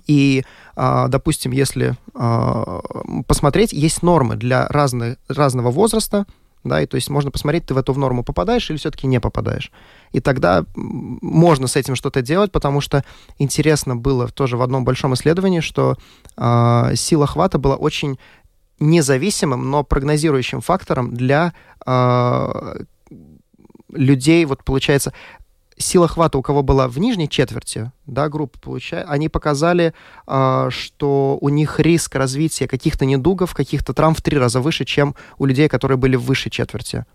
И, 0.05 0.43
а, 0.75 1.07
допустим, 1.07 1.51
если 1.51 1.95
посмотреть, 3.27 3.73
есть 3.73 4.03
нормы 4.03 4.35
для 4.35 4.67
разных, 4.67 5.17
разного 5.27 5.71
возраста, 5.71 6.25
да, 6.63 6.81
и 6.81 6.85
то 6.85 6.95
есть 6.95 7.09
можно 7.09 7.31
посмотреть, 7.31 7.65
ты 7.65 7.73
в 7.73 7.77
эту 7.77 7.93
в 7.93 7.97
норму 7.97 8.23
попадаешь 8.23 8.69
или 8.69 8.77
все-таки 8.77 9.07
не 9.07 9.19
попадаешь. 9.19 9.71
И 10.11 10.19
тогда 10.19 10.65
можно 10.75 11.67
с 11.67 11.75
этим 11.75 11.95
что-то 11.95 12.21
делать, 12.21 12.51
потому 12.51 12.81
что 12.81 13.03
интересно 13.37 13.95
было 13.95 14.27
тоже 14.27 14.57
в 14.57 14.61
одном 14.61 14.85
большом 14.85 15.13
исследовании, 15.13 15.59
что 15.59 15.97
э, 16.37 16.95
сила 16.95 17.27
хвата 17.27 17.57
была 17.57 17.75
очень 17.75 18.17
независимым, 18.79 19.69
но 19.69 19.83
прогнозирующим 19.83 20.61
фактором 20.61 21.13
для 21.13 21.53
э, 21.85 22.75
людей, 23.89 24.45
вот 24.45 24.63
получается, 24.63 25.13
сила 25.83 26.07
хвата 26.07 26.37
у 26.37 26.41
кого 26.41 26.63
была 26.63 26.87
в 26.87 26.97
нижней 26.97 27.29
четверти, 27.29 27.91
да, 28.05 28.29
группы, 28.29 28.59
получая, 28.59 29.03
они 29.03 29.29
показали, 29.29 29.93
э, 30.27 30.69
что 30.71 31.37
у 31.39 31.49
них 31.49 31.79
риск 31.79 32.15
развития 32.15 32.67
каких-то 32.67 33.05
недугов, 33.05 33.53
каких-то 33.53 33.93
травм 33.93 34.15
в 34.15 34.21
три 34.21 34.37
раза 34.37 34.61
выше, 34.61 34.85
чем 34.85 35.15
у 35.37 35.45
людей, 35.45 35.67
которые 35.67 35.97
были 35.97 36.15
в 36.15 36.23
высшей 36.23 36.51
четверти. 36.51 37.05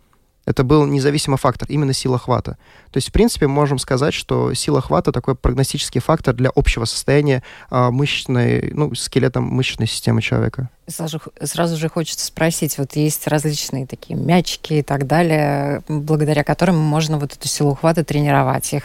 Это 0.49 0.65
был 0.65 0.87
независимый 0.87 1.37
фактор, 1.37 1.69
именно 1.71 1.93
сила 1.93 2.19
хвата. 2.19 2.53
То 2.91 2.97
есть, 2.97 3.11
в 3.11 3.13
принципе, 3.13 3.47
можем 3.47 3.79
сказать, 3.79 4.15
что 4.15 4.55
сила 4.55 4.81
хвата 4.81 5.13
такой 5.13 5.35
прогностический 5.35 6.01
фактор 6.01 6.35
для 6.35 6.49
общего 6.55 6.87
состояния 6.87 7.43
э, 7.71 7.91
мышечной, 7.91 8.71
ну, 8.73 8.95
скелета 8.95 9.43
мышечной 9.43 9.87
системы 9.87 10.23
человека. 10.23 10.71
Сразу, 10.87 11.21
сразу 11.43 11.77
же 11.77 11.91
хочется 11.91 12.25
спросить, 12.25 12.79
вот 12.79 12.97
есть 12.97 13.27
различные 13.27 13.87
такие 13.87 14.19
мячики 14.19 14.73
и 14.73 14.83
так 14.83 15.07
далее, 15.07 15.83
благодаря 15.87 16.45
которым 16.45 16.79
можно 16.79 17.19
вот 17.19 17.35
эту 17.35 17.47
силу 17.47 17.75
хвата 17.75 18.03
тренировать. 18.03 18.73
Их 18.73 18.85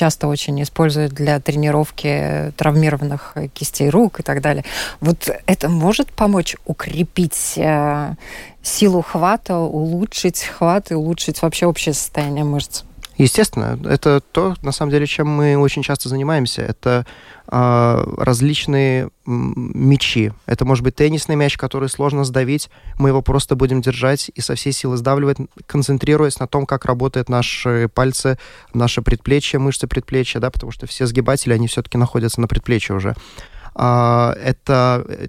часто 0.00 0.28
очень 0.28 0.62
используют 0.62 1.12
для 1.12 1.38
тренировки 1.40 2.54
травмированных 2.56 3.36
кистей 3.52 3.90
рук 3.90 4.20
и 4.20 4.22
так 4.22 4.40
далее. 4.40 4.64
Вот 5.00 5.28
это 5.44 5.68
может 5.68 6.10
помочь 6.10 6.56
укрепить 6.64 7.52
э, 7.58 8.14
силу 8.62 9.02
хвата, 9.02 9.58
улучшить 9.58 10.42
хват 10.42 10.90
и 10.90 10.94
улучшить 10.94 11.42
вообще 11.42 11.66
общее 11.66 11.92
состояние 11.92 12.44
мышц? 12.44 12.84
Естественно, 13.20 13.78
это 13.84 14.20
то, 14.20 14.56
на 14.62 14.72
самом 14.72 14.92
деле, 14.92 15.06
чем 15.06 15.28
мы 15.28 15.54
очень 15.58 15.82
часто 15.82 16.08
занимаемся. 16.08 16.62
Это 16.62 17.04
э, 17.52 18.14
различные 18.16 19.10
мячи. 19.26 20.32
Это 20.46 20.64
может 20.64 20.82
быть 20.82 20.96
теннисный 20.96 21.36
мяч, 21.36 21.58
который 21.58 21.90
сложно 21.90 22.24
сдавить. 22.24 22.70
Мы 22.98 23.10
его 23.10 23.20
просто 23.20 23.56
будем 23.56 23.82
держать 23.82 24.30
и 24.34 24.40
со 24.40 24.54
всей 24.54 24.72
силы 24.72 24.96
сдавливать, 24.96 25.36
концентрируясь 25.66 26.38
на 26.38 26.46
том, 26.46 26.64
как 26.64 26.86
работают 26.86 27.28
наши 27.28 27.90
пальцы, 27.92 28.38
наши 28.72 29.02
предплечья, 29.02 29.58
мышцы 29.58 29.86
предплечья, 29.86 30.40
да, 30.40 30.50
потому 30.50 30.72
что 30.72 30.86
все 30.86 31.04
сгибатели, 31.04 31.52
они 31.52 31.66
все-таки 31.66 31.98
находятся 31.98 32.40
на 32.40 32.48
предплечье 32.48 32.96
уже. 32.96 33.14
А, 33.74 34.34
это 34.42 35.04
э, 35.06 35.28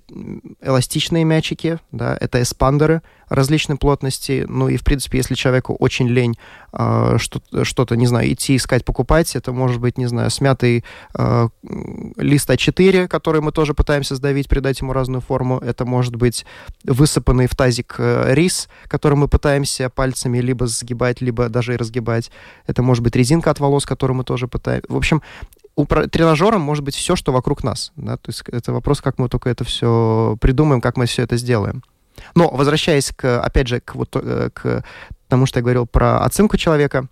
эластичные 0.61 1.23
мячики, 1.23 1.79
да, 1.91 2.17
это 2.19 2.41
эспандеры 2.41 3.01
различной 3.31 3.77
плотности. 3.77 4.45
Ну 4.47 4.67
и, 4.67 4.75
в 4.75 4.83
принципе, 4.83 5.19
если 5.19 5.35
человеку 5.35 5.73
очень 5.73 6.07
лень 6.09 6.37
а, 6.73 7.17
что-то, 7.17 7.95
не 7.95 8.05
знаю, 8.05 8.33
идти 8.33 8.57
искать, 8.57 8.83
покупать, 8.83 9.35
это 9.37 9.53
может 9.53 9.79
быть, 9.79 9.97
не 9.97 10.07
знаю, 10.07 10.29
смятый 10.29 10.83
а, 11.13 11.47
лист 12.17 12.49
А4, 12.49 13.07
который 13.07 13.39
мы 13.41 13.53
тоже 13.53 13.73
пытаемся 13.73 14.15
сдавить, 14.15 14.49
придать 14.49 14.81
ему 14.81 14.91
разную 14.91 15.21
форму. 15.21 15.59
Это 15.59 15.85
может 15.85 16.17
быть 16.17 16.45
высыпанный 16.83 17.47
в 17.47 17.55
тазик 17.55 17.95
э, 17.99 18.33
рис, 18.33 18.67
который 18.87 19.15
мы 19.15 19.29
пытаемся 19.29 19.89
пальцами 19.89 20.39
либо 20.39 20.67
сгибать, 20.67 21.21
либо 21.21 21.47
даже 21.47 21.73
и 21.73 21.77
разгибать. 21.77 22.31
Это 22.67 22.83
может 22.83 23.01
быть 23.01 23.15
резинка 23.15 23.51
от 23.51 23.61
волос, 23.61 23.85
которую 23.85 24.17
мы 24.17 24.25
тоже 24.25 24.49
пытаемся. 24.49 24.87
В 24.89 24.97
общем, 24.97 25.21
у 25.75 25.85
тренажера 25.85 26.57
может 26.57 26.83
быть 26.83 26.95
все, 26.95 27.15
что 27.15 27.31
вокруг 27.31 27.63
нас. 27.63 27.91
Да? 27.95 28.17
То 28.17 28.29
есть 28.29 28.43
это 28.47 28.73
вопрос, 28.73 29.01
как 29.01 29.17
мы 29.17 29.29
только 29.29 29.49
это 29.49 29.63
все 29.63 30.37
придумаем, 30.41 30.81
как 30.81 30.97
мы 30.97 31.05
все 31.05 31.23
это 31.23 31.37
сделаем. 31.37 31.83
Но 32.35 32.49
возвращаясь, 32.49 33.11
к, 33.15 33.41
опять 33.41 33.67
же, 33.67 33.79
к, 33.79 33.95
вот, 33.95 34.09
э, 34.15 34.49
к 34.53 34.83
тому, 35.27 35.45
что 35.45 35.59
я 35.59 35.63
говорил 35.63 35.87
про 35.87 36.23
оценку 36.23 36.57
человека, 36.57 37.07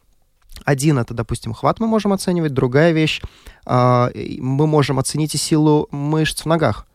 один 0.66 0.98
это, 0.98 1.14
допустим, 1.14 1.54
хват 1.54 1.80
мы 1.80 1.88
можем 1.88 2.14
оценивать, 2.14 2.54
другая 2.54 2.92
вещь, 2.92 3.22
а, 3.66 4.12
мы 4.16 4.68
можем 4.68 5.00
оценить 5.00 5.36
и 5.36 5.38
силу 5.38 5.88
мышц 5.92 6.42
в 6.42 6.46
ногах. 6.46 6.86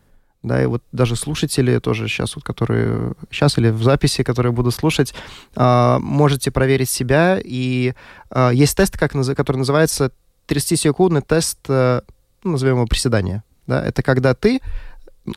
Да, 0.43 0.61
и 0.61 0.67
вот 0.67 0.83
даже 0.91 1.15
слушатели 1.15 1.79
тоже 1.79 2.07
сейчас, 2.07 2.35
вот, 2.35 2.43
которые 2.43 3.13
сейчас 3.31 3.57
или 3.57 3.69
в 3.69 3.81
записи, 3.81 4.21
которые 4.21 4.51
буду 4.53 4.69
слушать, 4.69 5.15
а, 5.55 5.97
можете 5.99 6.51
проверить 6.51 6.89
себя. 6.89 7.39
И 7.43 7.95
а, 8.29 8.51
есть 8.51 8.77
тест, 8.77 8.95
как, 8.95 9.13
который 9.13 9.57
называется 9.57 10.11
30-секундный 10.47 11.21
тест, 11.21 11.59
э, 11.67 12.01
ну, 12.43 12.51
назовем 12.51 12.75
его 12.75 12.85
приседания. 12.85 13.43
Да? 13.67 13.83
Это 13.83 14.03
когда 14.03 14.33
ты, 14.33 14.61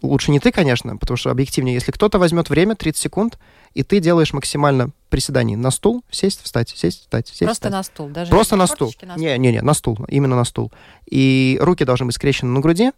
лучше 0.02 0.30
не 0.30 0.40
ты, 0.40 0.52
конечно, 0.52 0.96
потому 0.96 1.16
что 1.16 1.30
объективнее, 1.30 1.74
если 1.74 1.92
кто-то 1.92 2.18
возьмет 2.18 2.50
время, 2.50 2.74
30 2.74 3.00
секунд, 3.00 3.38
и 3.74 3.82
ты 3.82 4.00
делаешь 4.00 4.32
максимально 4.32 4.90
приседаний 5.08 5.56
на 5.56 5.70
стул, 5.70 6.04
сесть, 6.10 6.42
встать, 6.42 6.70
сесть, 6.70 7.02
встать, 7.02 7.28
сесть, 7.28 7.40
Просто 7.40 7.68
встать. 7.68 7.72
на 7.72 7.82
стул, 7.82 8.08
даже 8.08 8.30
Просто 8.30 8.56
на 8.56 8.66
стул. 8.66 8.88
на 9.02 9.14
стул. 9.14 9.24
Не, 9.24 9.38
не, 9.38 9.52
не, 9.52 9.62
на 9.62 9.74
стул, 9.74 9.98
именно 10.08 10.36
на 10.36 10.44
стул. 10.44 10.72
И 11.06 11.58
руки 11.60 11.84
должны 11.84 12.06
быть 12.06 12.14
скрещены 12.14 12.50
на 12.50 12.60
груди, 12.60 12.92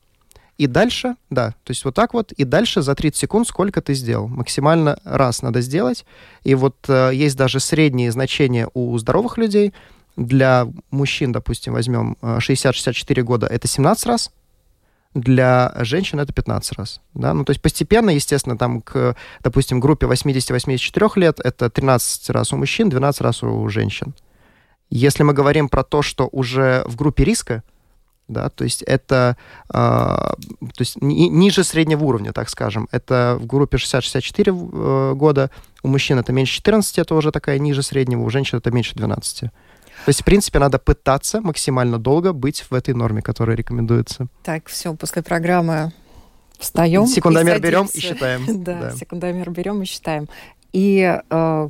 и 0.59 0.67
дальше, 0.67 1.15
да, 1.31 1.53
то 1.65 1.71
есть 1.71 1.85
вот 1.87 1.95
так 1.95 2.13
вот, 2.13 2.33
и 2.33 2.45
дальше 2.45 2.83
за 2.83 2.95
30 2.95 3.19
секунд 3.19 3.49
сколько 3.49 3.81
ты 3.81 3.95
сделал. 3.95 4.29
Максимально 4.29 4.99
раз 5.05 5.41
надо 5.41 5.63
сделать. 5.63 6.05
И 6.45 6.55
вот 6.55 6.77
э, 6.87 7.13
есть 7.15 7.35
даже 7.35 7.61
средние 7.61 8.13
значения 8.13 8.69
у 8.75 8.99
здоровых 8.99 9.39
людей– 9.39 9.73
для 10.17 10.69
мужчин, 10.91 11.33
допустим, 11.33 11.73
возьмем 11.73 12.17
60-64 12.21 13.05
э, 13.09 13.23
года, 13.23 13.47
это 13.47 13.69
17 13.69 14.07
раз, 14.07 14.31
для 15.15 15.73
женщин 15.79 16.21
это 16.21 16.33
15 16.33 16.79
раз. 16.79 17.01
Да? 17.15 17.35
Ну, 17.35 17.45
то 17.45 17.51
есть 17.51 17.61
постепенно, 17.61 18.11
естественно, 18.11 18.57
там 18.57 18.81
к, 18.81 19.17
допустим, 19.43 19.81
группе 19.81 20.07
80-84 20.07 21.13
лет 21.17 21.41
это 21.41 21.69
13 21.69 22.31
раз 22.31 22.53
у 22.53 22.57
мужчин, 22.57 22.89
12 22.89 23.21
раз 23.21 23.43
у 23.43 23.69
женщин. 23.69 24.15
Если 24.89 25.23
мы 25.23 25.33
говорим 25.33 25.69
про 25.69 25.83
то, 25.83 26.03
что 26.03 26.29
уже 26.31 26.85
в 26.87 26.97
группе 26.97 27.25
риска, 27.25 27.63
да, 28.29 28.49
то 28.49 28.63
есть 28.63 28.83
это 28.83 29.37
э, 29.69 29.73
то 29.73 30.37
есть 30.79 31.03
ни, 31.03 31.25
ниже 31.25 31.65
среднего 31.65 32.05
уровня, 32.05 32.33
так 32.33 32.49
скажем. 32.49 32.89
Это 32.93 33.37
в 33.41 33.47
группе 33.47 33.77
60-64 33.77 35.11
э, 35.13 35.15
года, 35.15 35.51
у 35.83 35.89
мужчин 35.89 36.19
это 36.19 36.33
меньше 36.33 36.55
14, 36.55 36.99
это 36.99 37.15
уже 37.17 37.33
такая 37.33 37.59
ниже 37.59 37.83
среднего, 37.83 38.23
у 38.23 38.31
женщин 38.31 38.59
это 38.59 38.71
меньше 38.71 38.95
12. 38.95 39.51
То 40.05 40.09
есть, 40.09 40.23
в 40.23 40.25
принципе, 40.25 40.59
надо 40.59 40.79
пытаться 40.79 41.41
максимально 41.41 41.99
долго 41.99 42.33
быть 42.33 42.65
в 42.69 42.75
этой 42.75 42.95
норме, 42.95 43.23
которая 43.23 43.57
рекомендуется. 43.57 44.29
Так, 44.43 44.69
все, 44.69 44.95
после 44.95 45.23
программы 45.23 45.93
встаем. 46.59 47.07
Секундомер 47.07 47.57
и 47.57 47.61
берем 47.61 47.89
и 47.93 48.01
считаем. 48.01 48.45
да, 48.65 48.81
да, 48.81 48.91
секундомер 48.93 49.51
берем 49.51 49.83
и 49.83 49.85
считаем. 49.85 50.29
И, 50.73 51.21
э, 51.29 51.69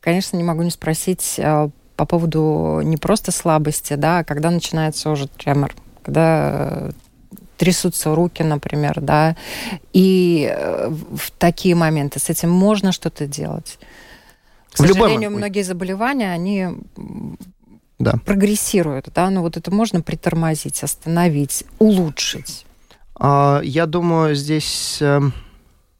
конечно, 0.00 0.36
не 0.36 0.44
могу 0.44 0.62
не 0.62 0.70
спросить 0.70 1.34
э, 1.38 1.68
по 1.96 2.06
поводу 2.06 2.80
не 2.82 2.96
просто 2.96 3.32
слабости, 3.32 3.94
да, 3.94 4.18
а 4.18 4.24
когда 4.24 4.50
начинается 4.50 5.10
уже 5.10 5.28
тремор, 5.28 5.74
когда 6.02 6.90
трясутся 7.56 8.14
руки, 8.14 8.42
например, 8.42 9.00
да, 9.00 9.36
и 9.92 10.52
э, 10.52 10.88
в 10.90 11.30
такие 11.38 11.74
моменты 11.74 12.18
с 12.18 12.28
этим 12.28 12.50
можно 12.50 12.92
что-то 12.92 13.26
делать. 13.26 13.78
К 14.72 14.74
в 14.74 14.86
сожалению, 14.86 15.30
многие 15.30 15.62
заболевания, 15.62 16.32
они 16.32 16.68
да. 18.02 18.14
прогрессируют, 18.24 19.08
да, 19.14 19.30
но 19.30 19.42
вот 19.42 19.56
это 19.56 19.70
можно 19.70 20.00
притормозить, 20.02 20.82
остановить, 20.82 21.64
улучшить. 21.78 22.66
А, 23.14 23.60
я 23.62 23.86
думаю, 23.86 24.34
здесь 24.34 24.98
эм, 25.00 25.32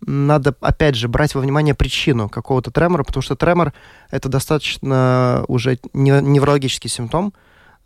надо, 0.01 0.55
опять 0.61 0.97
же, 0.97 1.09
брать 1.09 1.35
во 1.35 1.41
внимание 1.41 1.75
причину 1.75 2.29
какого-то 2.29 2.71
тремора, 2.71 3.05
потому 3.05 3.23
что 3.23 3.37
тремор— 3.37 3.73
это 4.11 4.29
достаточно 4.29 5.45
уже 5.49 5.79
неврологический 5.93 6.91
симптом, 6.91 7.33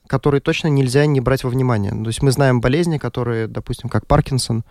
которые 0.06 0.40
точно 0.40 0.68
нельзя 0.68 1.04
не 1.06 1.20
брать 1.20 1.44
во 1.44 1.50
внимание. 1.50 1.92
То 1.92 2.06
есть 2.06 2.22
мы 2.22 2.30
знаем 2.30 2.60
болезни, 2.60 2.98
которые, 2.98 3.48
допустим, 3.48 3.88
как 3.88 4.06
Паркинсон, 4.06 4.64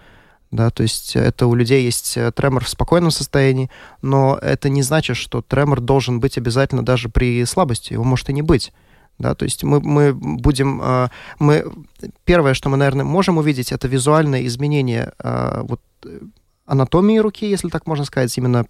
да, 0.51 0.69
то 0.69 0.83
есть 0.83 1.15
это 1.15 1.47
у 1.47 1.55
людей 1.55 1.83
есть 1.83 2.15
э, 2.17 2.31
тремор 2.31 2.63
в 2.63 2.69
спокойном 2.69 3.11
состоянии, 3.11 3.69
но 4.01 4.39
это 4.41 4.69
не 4.69 4.83
значит, 4.83 5.17
что 5.17 5.41
тремор 5.41 5.81
должен 5.81 6.19
быть 6.19 6.37
обязательно 6.37 6.85
даже 6.85 7.09
при 7.09 7.43
слабости, 7.45 7.93
его 7.93 8.03
может 8.03 8.29
и 8.29 8.33
не 8.33 8.41
быть. 8.41 8.71
Да, 9.17 9.33
то 9.33 9.45
есть 9.45 9.63
мы, 9.63 9.79
мы 9.79 10.13
будем... 10.13 10.81
Э, 10.81 11.09
мы, 11.39 11.65
первое, 12.25 12.53
что 12.53 12.69
мы, 12.69 12.77
наверное, 12.77 13.05
можем 13.05 13.37
увидеть, 13.37 13.71
это 13.71 13.87
визуальное 13.87 14.45
изменение 14.45 15.13
э, 15.19 15.63
вот, 15.63 15.81
анатомии 16.65 17.17
руки, 17.17 17.49
если 17.49 17.69
так 17.69 17.87
можно 17.87 18.05
сказать, 18.05 18.37
именно 18.37 18.65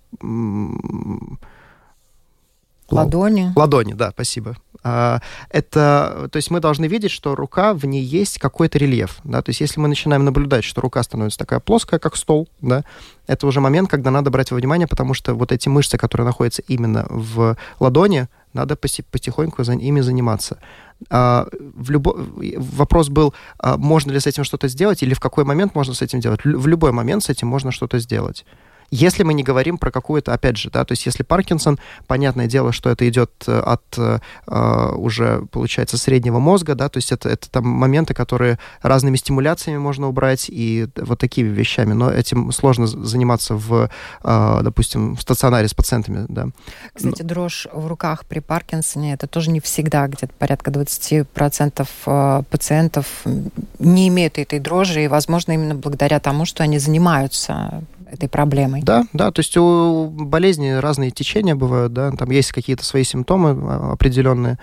Ладони. 2.92 3.52
Ладони, 3.56 3.94
да, 3.94 4.12
спасибо. 4.12 4.56
А, 4.84 5.20
это, 5.50 6.30
то 6.32 6.38
есть 6.38 6.52
мы 6.52 6.60
должны 6.60 6.86
видеть, 6.86 7.10
что 7.10 7.36
рука, 7.36 7.74
в 7.74 7.86
ней 7.86 8.04
есть 8.04 8.38
какой-то 8.38 8.78
рельеф, 8.78 9.18
да, 9.24 9.42
то 9.42 9.50
есть 9.50 9.60
если 9.62 9.80
мы 9.80 9.88
начинаем 9.88 10.24
наблюдать, 10.24 10.64
что 10.64 10.82
рука 10.82 11.02
становится 11.02 11.40
такая 11.40 11.60
плоская, 11.60 12.00
как 12.00 12.16
стол, 12.16 12.48
да, 12.62 12.84
это 13.26 13.48
уже 13.48 13.60
момент, 13.62 13.90
когда 13.90 14.12
надо 14.12 14.30
брать 14.30 14.52
во 14.52 14.58
внимание, 14.58 14.88
потому 14.88 15.16
что 15.16 15.34
вот 15.34 15.52
эти 15.52 15.68
мышцы, 15.70 15.98
которые 15.98 16.26
находятся 16.26 16.62
именно 16.68 17.08
в 17.10 17.58
ладони, 17.80 18.28
надо 18.56 18.76
потихоньку 18.76 19.64
за 19.64 19.74
ими 19.74 20.02
заниматься. 20.02 20.58
А, 21.10 21.48
в 21.76 21.92
любо... 21.92 22.16
Вопрос 22.58 23.10
был, 23.10 23.34
а, 23.60 23.78
можно 23.78 24.12
ли 24.12 24.20
с 24.20 24.28
этим 24.28 24.44
что-то 24.44 24.68
сделать, 24.68 25.04
или 25.04 25.14
в 25.14 25.20
какой 25.20 25.44
момент 25.44 25.76
можно 25.76 25.94
с 25.94 26.02
этим 26.02 26.20
делать. 26.20 26.40
В 26.44 26.68
любой 26.68 26.92
момент 26.92 27.24
с 27.24 27.30
этим 27.30 27.48
можно 27.48 27.72
что-то 27.72 28.00
сделать. 28.00 28.46
Если 28.92 29.24
мы 29.24 29.34
не 29.34 29.44
говорим 29.44 29.78
про 29.78 29.92
какую-то, 29.92 30.34
опять 30.34 30.58
же, 30.58 30.70
да, 30.70 30.86
то 30.86 30.92
есть 30.94 31.06
если 31.06 31.24
Паркинсон, 31.24 31.80
понятное 32.08 32.48
дело, 32.48 32.72
что 32.72 32.90
это 32.90 33.08
идет 33.10 33.32
э, 33.48 33.60
от 33.60 33.84
э, 33.98 34.20
уже, 34.96 35.46
получается, 35.52 35.98
среднего 35.98 36.40
мозга, 36.40 36.76
да, 36.76 36.90
то 36.90 36.98
есть 36.98 37.12
это, 37.12 37.30
это 37.30 37.50
там 37.50 37.68
моменты, 37.68 38.14
которые 38.14 38.60
разными 38.82 39.18
стимуляциями 39.18 39.78
можно 39.78 40.08
убрать 40.08 40.46
и 40.50 40.88
вот 40.96 41.20
такими 41.20 41.50
вещами, 41.50 41.94
но 41.94 42.12
этим 42.12 42.52
сложно 42.52 42.88
заниматься 42.88 43.56
в, 43.56 43.90
э, 44.24 44.60
допустим, 44.62 45.16
в 45.16 45.22
стационаре 45.22 45.68
с 45.68 45.74
пациентами, 45.74 46.26
да. 46.30 46.48
Кстати, 46.94 47.22
но... 47.22 47.28
дрожь 47.28 47.68
в 47.74 47.88
руках 47.88 48.26
при 48.26 48.40
Паркинсоне, 48.40 49.14
это 49.14 49.28
тоже 49.28 49.52
не 49.52 49.60
всегда, 49.60 50.08
где-то 50.08 50.34
порядка 50.38 50.72
20% 50.72 51.88
э, 52.06 52.44
пациентов 52.50 53.08
не 53.80 54.08
имеют 54.08 54.38
этой 54.38 54.60
дрожи, 54.60 55.04
и, 55.04 55.08
возможно, 55.08 55.54
именно 55.54 55.76
благодаря 55.76 56.20
тому, 56.20 56.46
что 56.46 56.64
они 56.64 56.80
занимаются 56.80 57.84
этой 58.16 58.30
проблемой. 58.30 58.82
Да, 58.82 59.06
да, 59.14 59.32
то 59.32 59.40
есть 59.40 59.56
у 59.58 60.10
болезни 60.10 60.70
разные 60.72 61.12
течения 61.12 61.56
бывают, 61.56 61.94
да, 61.94 62.12
там 62.12 62.30
есть 62.32 62.52
какие-то 62.52 62.84
свои 62.84 63.04
симптомы 63.04 63.52
а, 63.52 63.94
определенные, 63.94 64.58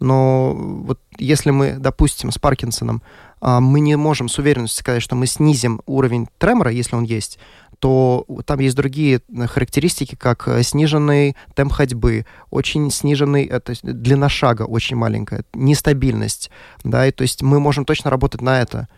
но 0.00 0.52
вот 0.54 1.00
если 1.18 1.50
мы, 1.50 1.76
допустим, 1.78 2.30
с 2.30 2.38
Паркинсоном, 2.38 3.02
а, 3.40 3.60
мы 3.60 3.80
не 3.80 3.96
можем 3.96 4.28
с 4.28 4.38
уверенностью 4.38 4.80
сказать, 4.80 5.02
что 5.02 5.14
мы 5.14 5.26
снизим 5.26 5.80
уровень 5.86 6.28
тремора, 6.38 6.70
если 6.70 6.96
он 6.96 7.04
есть, 7.04 7.38
то 7.78 8.24
там 8.46 8.60
есть 8.60 8.76
другие 8.76 9.20
характеристики, 9.46 10.14
как 10.14 10.48
сниженный 10.62 11.36
темп 11.54 11.72
ходьбы, 11.72 12.24
очень 12.50 12.90
сниженный, 12.90 13.44
это 13.44 13.74
длина 13.82 14.28
шага 14.28 14.62
очень 14.62 14.96
маленькая, 14.96 15.44
нестабильность, 15.52 16.50
да, 16.82 17.06
и 17.06 17.10
то 17.10 17.22
есть 17.22 17.42
мы 17.42 17.60
можем 17.60 17.84
точно 17.84 18.10
работать 18.10 18.40
на 18.40 18.60
это. 18.60 18.88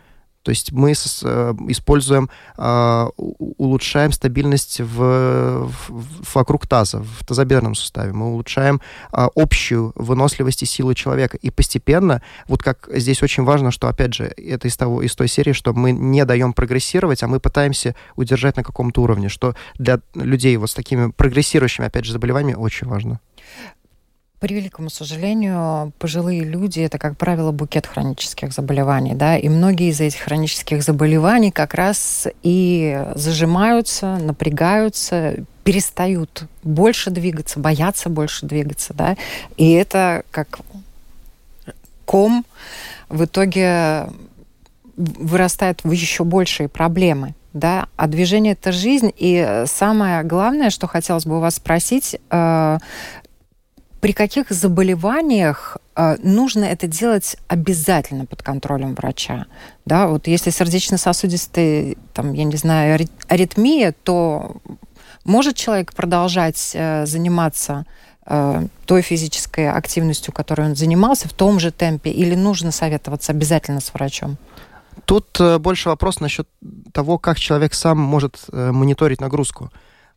То 0.47 0.51
есть 0.51 0.71
мы 0.71 0.95
с, 0.95 1.23
э, 1.25 1.53
используем, 1.67 2.29
э, 2.57 3.05
улучшаем 3.17 4.13
стабильность 4.13 4.79
в, 4.79 5.67
в, 5.67 6.35
вокруг 6.35 6.65
таза, 6.67 7.03
в 7.03 7.25
тазобедренном 7.25 7.75
суставе. 7.75 8.13
Мы 8.13 8.27
улучшаем 8.27 8.79
э, 9.11 9.27
общую 9.35 9.91
выносливость 9.95 10.63
и 10.63 10.65
силу 10.65 10.93
человека. 10.93 11.35
И 11.35 11.49
постепенно, 11.49 12.21
вот 12.47 12.63
как 12.63 12.87
здесь 12.93 13.21
очень 13.23 13.43
важно, 13.43 13.71
что, 13.71 13.89
опять 13.89 14.13
же, 14.13 14.23
это 14.37 14.69
из, 14.69 14.77
того, 14.77 15.01
из 15.01 15.17
той 15.17 15.27
серии, 15.27 15.51
что 15.51 15.73
мы 15.73 15.91
не 15.91 16.23
даем 16.23 16.53
прогрессировать, 16.53 17.23
а 17.23 17.27
мы 17.27 17.41
пытаемся 17.41 17.93
удержать 18.15 18.55
на 18.55 18.63
каком-то 18.63 19.01
уровне, 19.01 19.27
что 19.27 19.53
для 19.77 19.99
людей 20.15 20.55
вот 20.55 20.69
с 20.69 20.73
такими 20.73 21.11
прогрессирующими, 21.11 21.87
опять 21.87 22.05
же, 22.05 22.13
заболеваниями 22.13 22.57
очень 22.57 22.87
важно. 22.87 23.19
По 24.39 24.45
великому 24.45 24.91
сожалению, 24.91 25.91
пожилые 25.97 26.41
люди 26.43 26.79
это, 26.79 26.99
как 26.99 27.17
правило, 27.17 27.51
букет 27.51 27.87
хронических 27.87 28.53
заболеваний, 28.53 29.15
да, 29.15 29.35
и 29.35 29.49
многие 29.49 29.89
из 29.89 29.99
этих 29.99 30.19
хронических 30.19 30.83
заболеваний 30.83 31.49
как 31.49 31.73
раз 31.73 32.27
и 32.43 33.03
зажимаются, 33.15 34.17
напрягаются, 34.17 35.37
перестают 35.63 36.43
больше 36.61 37.09
двигаться, 37.09 37.59
боятся 37.59 38.09
больше 38.09 38.45
двигаться, 38.45 38.93
да, 38.93 39.17
и 39.57 39.71
это 39.71 40.23
как 40.29 40.59
ком 42.05 42.45
в 43.09 43.25
итоге 43.25 44.07
вырастает 44.95 45.83
в 45.83 45.91
еще 45.91 46.23
большие 46.23 46.69
проблемы 46.69 47.33
да, 47.53 47.87
а 47.95 48.05
движение 48.05 48.53
это 48.53 48.71
жизнь. 48.71 49.11
И 49.17 49.63
самое 49.65 50.21
главное, 50.21 50.69
что 50.69 50.85
хотелось 50.85 51.25
бы 51.25 51.37
у 51.37 51.39
вас 51.39 51.55
спросить, 51.55 52.15
э, 52.29 52.77
при 54.07 54.13
каких 54.13 54.51
заболеваниях 54.51 55.77
э, 55.97 56.15
нужно 56.23 56.63
это 56.63 56.87
делать 56.87 57.35
обязательно 57.49 58.25
под 58.25 58.41
контролем 58.41 58.95
врача? 58.95 59.47
Да, 59.85 60.07
вот 60.07 60.27
если 60.27 60.49
сердечно-сосудистая, 60.49 61.95
там, 62.13 62.31
я 62.31 62.45
не 62.45 62.55
знаю, 62.55 63.05
аритмия, 63.27 63.93
то 64.05 64.55
может 65.25 65.57
человек 65.57 65.93
продолжать 65.93 66.71
э, 66.73 67.05
заниматься 67.05 67.85
э, 68.25 68.67
той 68.85 69.01
физической 69.01 69.69
активностью, 69.69 70.33
которой 70.33 70.67
он 70.69 70.77
занимался, 70.77 71.27
в 71.27 71.33
том 71.33 71.59
же 71.59 71.71
темпе, 71.71 72.09
или 72.09 72.33
нужно 72.33 72.71
советоваться 72.71 73.33
обязательно 73.33 73.81
с 73.81 73.93
врачом? 73.93 74.37
Тут 75.03 75.37
больше 75.59 75.89
вопрос 75.89 76.21
насчет 76.21 76.47
того, 76.93 77.17
как 77.17 77.39
человек 77.39 77.73
сам 77.73 77.97
может 77.97 78.45
мониторить 78.53 79.19
нагрузку. 79.19 79.69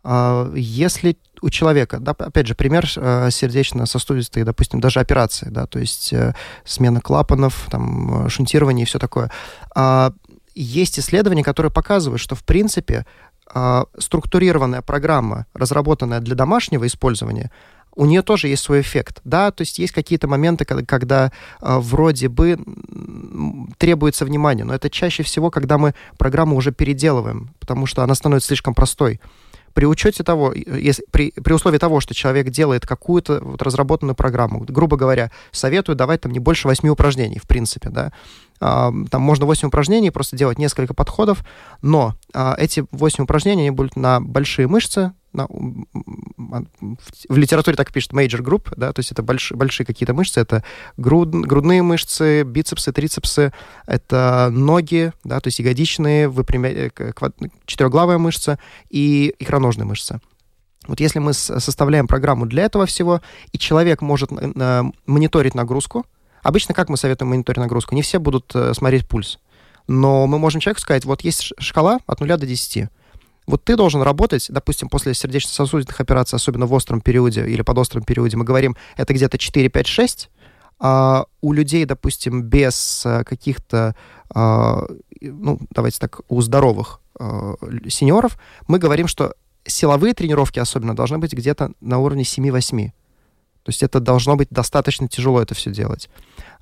А, 0.02 0.50
если 0.54 1.16
у 1.42 1.50
человека, 1.50 1.98
да, 2.00 2.12
опять 2.12 2.46
же, 2.46 2.54
пример 2.54 2.86
э, 2.96 3.30
сердечно-сосудистой, 3.30 4.44
допустим, 4.44 4.80
даже 4.80 5.00
операции, 5.00 5.48
да, 5.50 5.66
то 5.66 5.78
есть 5.78 6.12
э, 6.12 6.34
смена 6.64 7.00
клапанов, 7.00 7.66
там, 7.70 8.28
шунтирование 8.28 8.84
и 8.84 8.86
все 8.86 8.98
такое. 8.98 9.30
А, 9.74 10.12
есть 10.54 10.98
исследования, 10.98 11.44
которые 11.44 11.72
показывают, 11.72 12.20
что, 12.20 12.34
в 12.34 12.44
принципе, 12.44 13.06
а, 13.52 13.84
структурированная 13.98 14.82
программа, 14.82 15.46
разработанная 15.54 16.20
для 16.20 16.34
домашнего 16.34 16.86
использования, 16.86 17.50
у 17.96 18.06
нее 18.06 18.22
тоже 18.22 18.48
есть 18.48 18.62
свой 18.62 18.82
эффект, 18.82 19.20
да, 19.24 19.50
то 19.50 19.62
есть 19.62 19.78
есть 19.78 19.92
какие-то 19.92 20.28
моменты, 20.28 20.64
когда, 20.64 20.84
когда 20.84 21.32
э, 21.60 21.78
вроде 21.78 22.28
бы 22.28 22.58
требуется 23.78 24.24
внимание, 24.24 24.64
но 24.64 24.74
это 24.74 24.88
чаще 24.88 25.24
всего, 25.24 25.50
когда 25.50 25.76
мы 25.76 25.94
программу 26.16 26.56
уже 26.56 26.70
переделываем, 26.70 27.50
потому 27.58 27.86
что 27.86 28.04
она 28.04 28.14
становится 28.14 28.48
слишком 28.48 28.74
простой 28.74 29.20
при 29.74 29.84
учете 29.84 30.22
того, 30.22 30.52
если, 30.52 31.04
при, 31.10 31.30
при 31.30 31.52
условии 31.52 31.78
того, 31.78 32.00
что 32.00 32.14
человек 32.14 32.50
делает 32.50 32.86
какую-то 32.86 33.40
вот 33.42 33.62
разработанную 33.62 34.14
программу, 34.14 34.60
грубо 34.60 34.96
говоря, 34.96 35.30
советую 35.52 35.96
давать 35.96 36.22
там 36.22 36.32
не 36.32 36.38
больше 36.38 36.68
восьми 36.68 36.90
упражнений, 36.90 37.38
в 37.38 37.46
принципе, 37.46 37.90
да, 37.90 38.12
а, 38.60 38.92
там 39.10 39.22
можно 39.22 39.46
8 39.46 39.68
упражнений, 39.68 40.10
просто 40.10 40.36
делать 40.36 40.58
несколько 40.58 40.92
подходов, 40.92 41.44
но 41.80 42.14
а, 42.34 42.54
эти 42.58 42.84
8 42.90 43.24
упражнений 43.24 43.62
они 43.62 43.70
будут 43.70 43.96
на 43.96 44.20
большие 44.20 44.68
мышцы, 44.68 45.12
в 45.32 47.36
литературе 47.36 47.76
так 47.76 47.92
пишут 47.92 48.12
major 48.12 48.40
group, 48.40 48.72
да, 48.76 48.92
то 48.92 49.00
есть 49.00 49.12
это 49.12 49.22
больш, 49.22 49.52
большие 49.52 49.86
какие-то 49.86 50.14
мышцы, 50.14 50.40
это 50.40 50.64
груд, 50.96 51.30
грудные 51.30 51.82
мышцы, 51.82 52.42
бицепсы, 52.42 52.92
трицепсы, 52.92 53.52
это 53.86 54.48
ноги, 54.50 55.12
да, 55.24 55.40
то 55.40 55.48
есть 55.48 55.58
ягодичные, 55.58 56.28
выпрямя... 56.28 56.70
Э, 56.70 56.90
четырехглавая 57.66 58.18
мышца 58.18 58.58
и 58.88 59.34
икроножная 59.38 59.86
мышца. 59.86 60.20
Вот 60.88 60.98
если 60.98 61.20
мы 61.20 61.32
составляем 61.32 62.08
программу 62.08 62.46
для 62.46 62.64
этого 62.64 62.86
всего, 62.86 63.20
и 63.52 63.58
человек 63.58 64.02
может 64.02 64.30
э, 64.32 64.82
мониторить 65.06 65.54
нагрузку, 65.54 66.04
Обычно 66.42 66.74
как 66.74 66.88
мы 66.88 66.96
советуем 66.96 67.30
мониторить 67.30 67.58
нагрузку? 67.58 67.94
Не 67.94 68.02
все 68.02 68.18
будут 68.18 68.54
э, 68.54 68.72
смотреть 68.74 69.06
пульс. 69.06 69.38
Но 69.86 70.26
мы 70.26 70.38
можем 70.38 70.60
человеку 70.60 70.80
сказать, 70.80 71.04
вот 71.04 71.22
есть 71.22 71.52
шкала 71.58 71.98
от 72.06 72.20
0 72.20 72.28
до 72.28 72.46
10. 72.46 72.88
Вот 73.50 73.64
ты 73.64 73.76
должен 73.76 74.02
работать, 74.02 74.46
допустим, 74.48 74.88
после 74.88 75.12
сердечно-сосудистых 75.12 76.00
операций, 76.00 76.36
особенно 76.36 76.66
в 76.66 76.72
остром 76.72 77.00
периоде 77.00 77.46
или 77.46 77.62
под 77.62 77.78
острым 77.78 78.04
периоде, 78.04 78.36
мы 78.36 78.44
говорим, 78.44 78.76
это 78.96 79.12
где-то 79.12 79.38
4, 79.38 79.68
5, 79.68 79.86
6, 79.86 80.30
а 80.78 81.26
у 81.42 81.52
людей, 81.52 81.84
допустим, 81.84 82.42
без 82.42 83.04
э, 83.04 83.24
каких-то, 83.24 83.94
а, 84.34 84.84
ну, 85.20 85.58
давайте 85.70 85.98
так, 85.98 86.20
у 86.28 86.40
здоровых 86.40 87.00
а, 87.18 87.54
сеньоров, 87.88 88.38
мы 88.66 88.78
говорим, 88.78 89.06
что 89.06 89.34
силовые 89.66 90.14
тренировки 90.14 90.58
особенно 90.58 90.96
должны 90.96 91.18
быть 91.18 91.34
где-то 91.34 91.72
на 91.80 91.98
уровне 91.98 92.22
7-8. 92.22 92.86
То 92.86 93.68
есть 93.68 93.82
это 93.82 94.00
должно 94.00 94.36
быть 94.36 94.48
достаточно 94.50 95.06
тяжело 95.06 95.42
это 95.42 95.54
все 95.54 95.70
делать. 95.70 96.08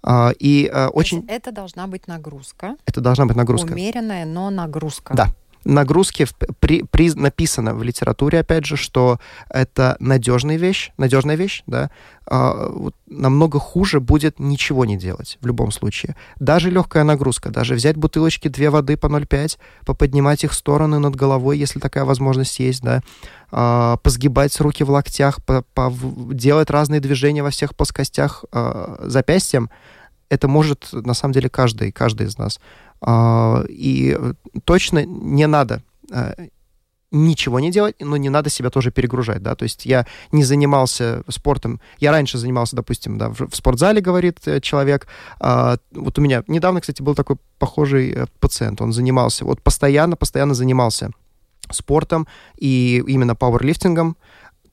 А, 0.02 0.32
и 0.36 0.68
очень... 0.92 1.24
Это 1.28 1.52
должна 1.52 1.86
быть 1.86 2.08
нагрузка. 2.08 2.76
Это 2.86 3.00
должна 3.00 3.26
быть 3.26 3.36
нагрузка. 3.36 3.72
Умеренная, 3.72 4.24
но 4.24 4.50
нагрузка. 4.50 5.14
Да, 5.14 5.28
нагрузки 5.64 6.24
в, 6.24 6.34
при, 6.60 6.82
при, 6.82 7.12
написано 7.12 7.74
в 7.74 7.82
литературе, 7.82 8.40
опять 8.40 8.64
же, 8.64 8.76
что 8.76 9.18
это 9.50 9.96
надежная 10.00 10.56
вещь, 10.56 10.92
надежная 10.96 11.36
вещь, 11.36 11.62
да, 11.66 11.90
а, 12.26 12.68
вот, 12.70 12.94
намного 13.06 13.58
хуже 13.58 14.00
будет 14.00 14.38
ничего 14.38 14.84
не 14.84 14.96
делать 14.96 15.38
в 15.40 15.46
любом 15.46 15.70
случае. 15.70 16.16
Даже 16.38 16.70
легкая 16.70 17.04
нагрузка, 17.04 17.50
даже 17.50 17.74
взять 17.74 17.96
бутылочки, 17.96 18.48
две 18.48 18.70
воды 18.70 18.96
по 18.96 19.06
0,5, 19.06 19.58
поподнимать 19.84 20.44
их 20.44 20.52
стороны 20.52 20.98
над 20.98 21.16
головой, 21.16 21.58
если 21.58 21.80
такая 21.80 22.04
возможность 22.04 22.58
есть, 22.58 22.82
да, 22.82 23.02
а, 23.50 23.96
позгибать 23.98 24.58
руки 24.60 24.84
в 24.84 24.90
локтях, 24.90 25.44
по, 25.44 25.62
по, 25.74 25.92
делать 26.32 26.70
разные 26.70 27.00
движения 27.00 27.42
во 27.42 27.50
всех 27.50 27.74
плоскостях 27.74 28.44
а, 28.52 29.04
запястьем, 29.04 29.70
это 30.28 30.48
может, 30.48 30.88
на 30.92 31.14
самом 31.14 31.32
деле, 31.32 31.48
каждый, 31.48 31.92
каждый 31.92 32.26
из 32.26 32.38
нас. 32.38 32.60
А, 33.00 33.64
и 33.68 34.16
точно 34.64 35.04
не 35.04 35.46
надо 35.46 35.82
а, 36.12 36.34
ничего 37.10 37.60
не 37.60 37.70
делать, 37.70 37.96
но 38.00 38.16
не 38.16 38.28
надо 38.28 38.50
себя 38.50 38.70
тоже 38.70 38.90
перегружать, 38.90 39.42
да, 39.42 39.54
то 39.54 39.62
есть 39.62 39.86
я 39.86 40.06
не 40.30 40.44
занимался 40.44 41.22
спортом, 41.28 41.80
я 41.98 42.10
раньше 42.10 42.38
занимался, 42.38 42.76
допустим, 42.76 43.16
да, 43.16 43.30
в, 43.30 43.54
спортзале, 43.54 44.00
говорит 44.00 44.46
э, 44.46 44.60
человек, 44.60 45.06
а, 45.40 45.78
вот 45.92 46.18
у 46.18 46.22
меня 46.22 46.44
недавно, 46.48 46.80
кстати, 46.80 47.00
был 47.00 47.14
такой 47.14 47.36
похожий 47.58 48.10
э, 48.10 48.26
пациент, 48.40 48.80
он 48.82 48.92
занимался, 48.92 49.44
вот 49.44 49.62
постоянно, 49.62 50.16
постоянно 50.16 50.54
занимался 50.54 51.10
спортом 51.70 52.26
и 52.58 53.02
именно 53.06 53.34
пауэрлифтингом, 53.34 54.16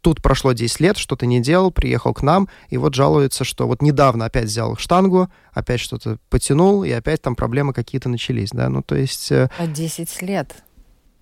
Тут 0.05 0.21
прошло 0.21 0.51
10 0.51 0.81
лет, 0.81 0.97
что-то 0.97 1.25
не 1.25 1.41
делал, 1.41 1.71
приехал 1.71 2.13
к 2.13 2.21
нам, 2.21 2.47
и 2.69 2.77
вот 2.77 2.93
жалуется, 2.93 3.43
что 3.43 3.65
вот 3.65 3.81
недавно 3.81 4.25
опять 4.25 4.45
взял 4.45 4.77
штангу, 4.77 5.29
опять 5.51 5.79
что-то 5.79 6.19
потянул, 6.29 6.83
и 6.83 6.91
опять 6.91 7.23
там 7.23 7.35
проблемы 7.35 7.73
какие-то 7.73 8.07
начались, 8.07 8.51
да, 8.51 8.69
ну 8.69 8.83
то 8.83 8.93
есть... 8.93 9.31
Э, 9.31 9.49
а 9.57 9.65
10 9.65 10.21
лет 10.21 10.57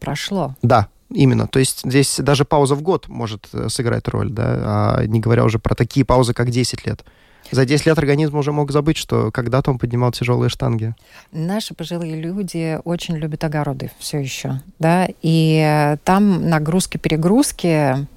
прошло. 0.02 0.58
Да, 0.62 0.90
Именно. 1.10 1.48
То 1.48 1.60
есть 1.60 1.84
здесь 1.86 2.20
даже 2.20 2.44
пауза 2.44 2.76
в 2.76 2.82
год 2.82 3.08
может 3.08 3.48
э, 3.54 3.70
сыграть 3.70 4.10
роль, 4.10 4.32
да, 4.32 4.98
а 4.98 5.06
не 5.06 5.22
говоря 5.22 5.46
уже 5.46 5.60
про 5.60 5.76
такие 5.76 6.06
паузы, 6.06 6.34
как 6.34 6.50
10 6.50 6.86
лет. 6.86 7.06
За 7.52 7.66
10 7.66 7.86
лет 7.86 7.98
организм 7.98 8.38
уже 8.38 8.52
мог 8.52 8.72
забыть, 8.72 8.98
что 8.98 9.32
когда-то 9.32 9.72
он 9.72 9.80
поднимал 9.80 10.12
тяжелые 10.12 10.50
штанги. 10.50 10.96
Наши 11.32 11.74
пожилые 11.74 12.20
люди 12.20 12.80
очень 12.84 13.16
любят 13.16 13.44
огороды 13.44 13.92
все 14.00 14.20
еще, 14.20 14.62
да, 14.80 15.08
и 15.22 15.62
э, 15.64 15.98
там 16.04 16.50
нагрузки-перегрузки 16.50 18.08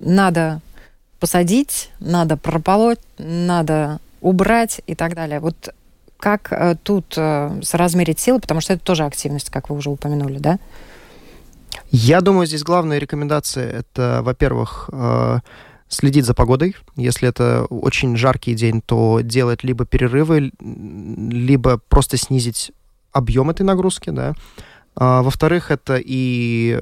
надо 0.00 0.60
посадить, 1.20 1.90
надо 2.00 2.36
прополоть, 2.36 2.98
надо 3.18 4.00
убрать 4.20 4.80
и 4.86 4.94
так 4.94 5.14
далее. 5.14 5.40
Вот 5.40 5.74
как 6.18 6.52
э, 6.52 6.76
тут 6.82 7.14
э, 7.16 7.60
соразмерить 7.62 8.20
силы, 8.20 8.40
потому 8.40 8.60
что 8.60 8.74
это 8.74 8.84
тоже 8.84 9.04
активность, 9.04 9.50
как 9.50 9.70
вы 9.70 9.76
уже 9.76 9.90
упомянули, 9.90 10.38
да? 10.38 10.58
Я 11.90 12.20
думаю, 12.20 12.46
здесь 12.46 12.62
главная 12.62 12.98
рекомендация 12.98 13.70
это, 13.70 14.20
во-первых, 14.22 14.90
э, 14.92 15.38
следить 15.88 16.26
за 16.26 16.34
погодой. 16.34 16.76
Если 16.96 17.28
это 17.28 17.64
очень 17.70 18.16
жаркий 18.16 18.54
день, 18.54 18.82
то 18.82 19.20
делать 19.20 19.64
либо 19.64 19.84
перерывы, 19.84 20.52
либо 20.60 21.80
просто 21.88 22.16
снизить 22.16 22.72
объем 23.12 23.50
этой 23.50 23.62
нагрузки, 23.62 24.10
да. 24.10 24.34
А, 24.94 25.22
во-вторых, 25.22 25.70
это 25.70 25.98
и 26.02 26.78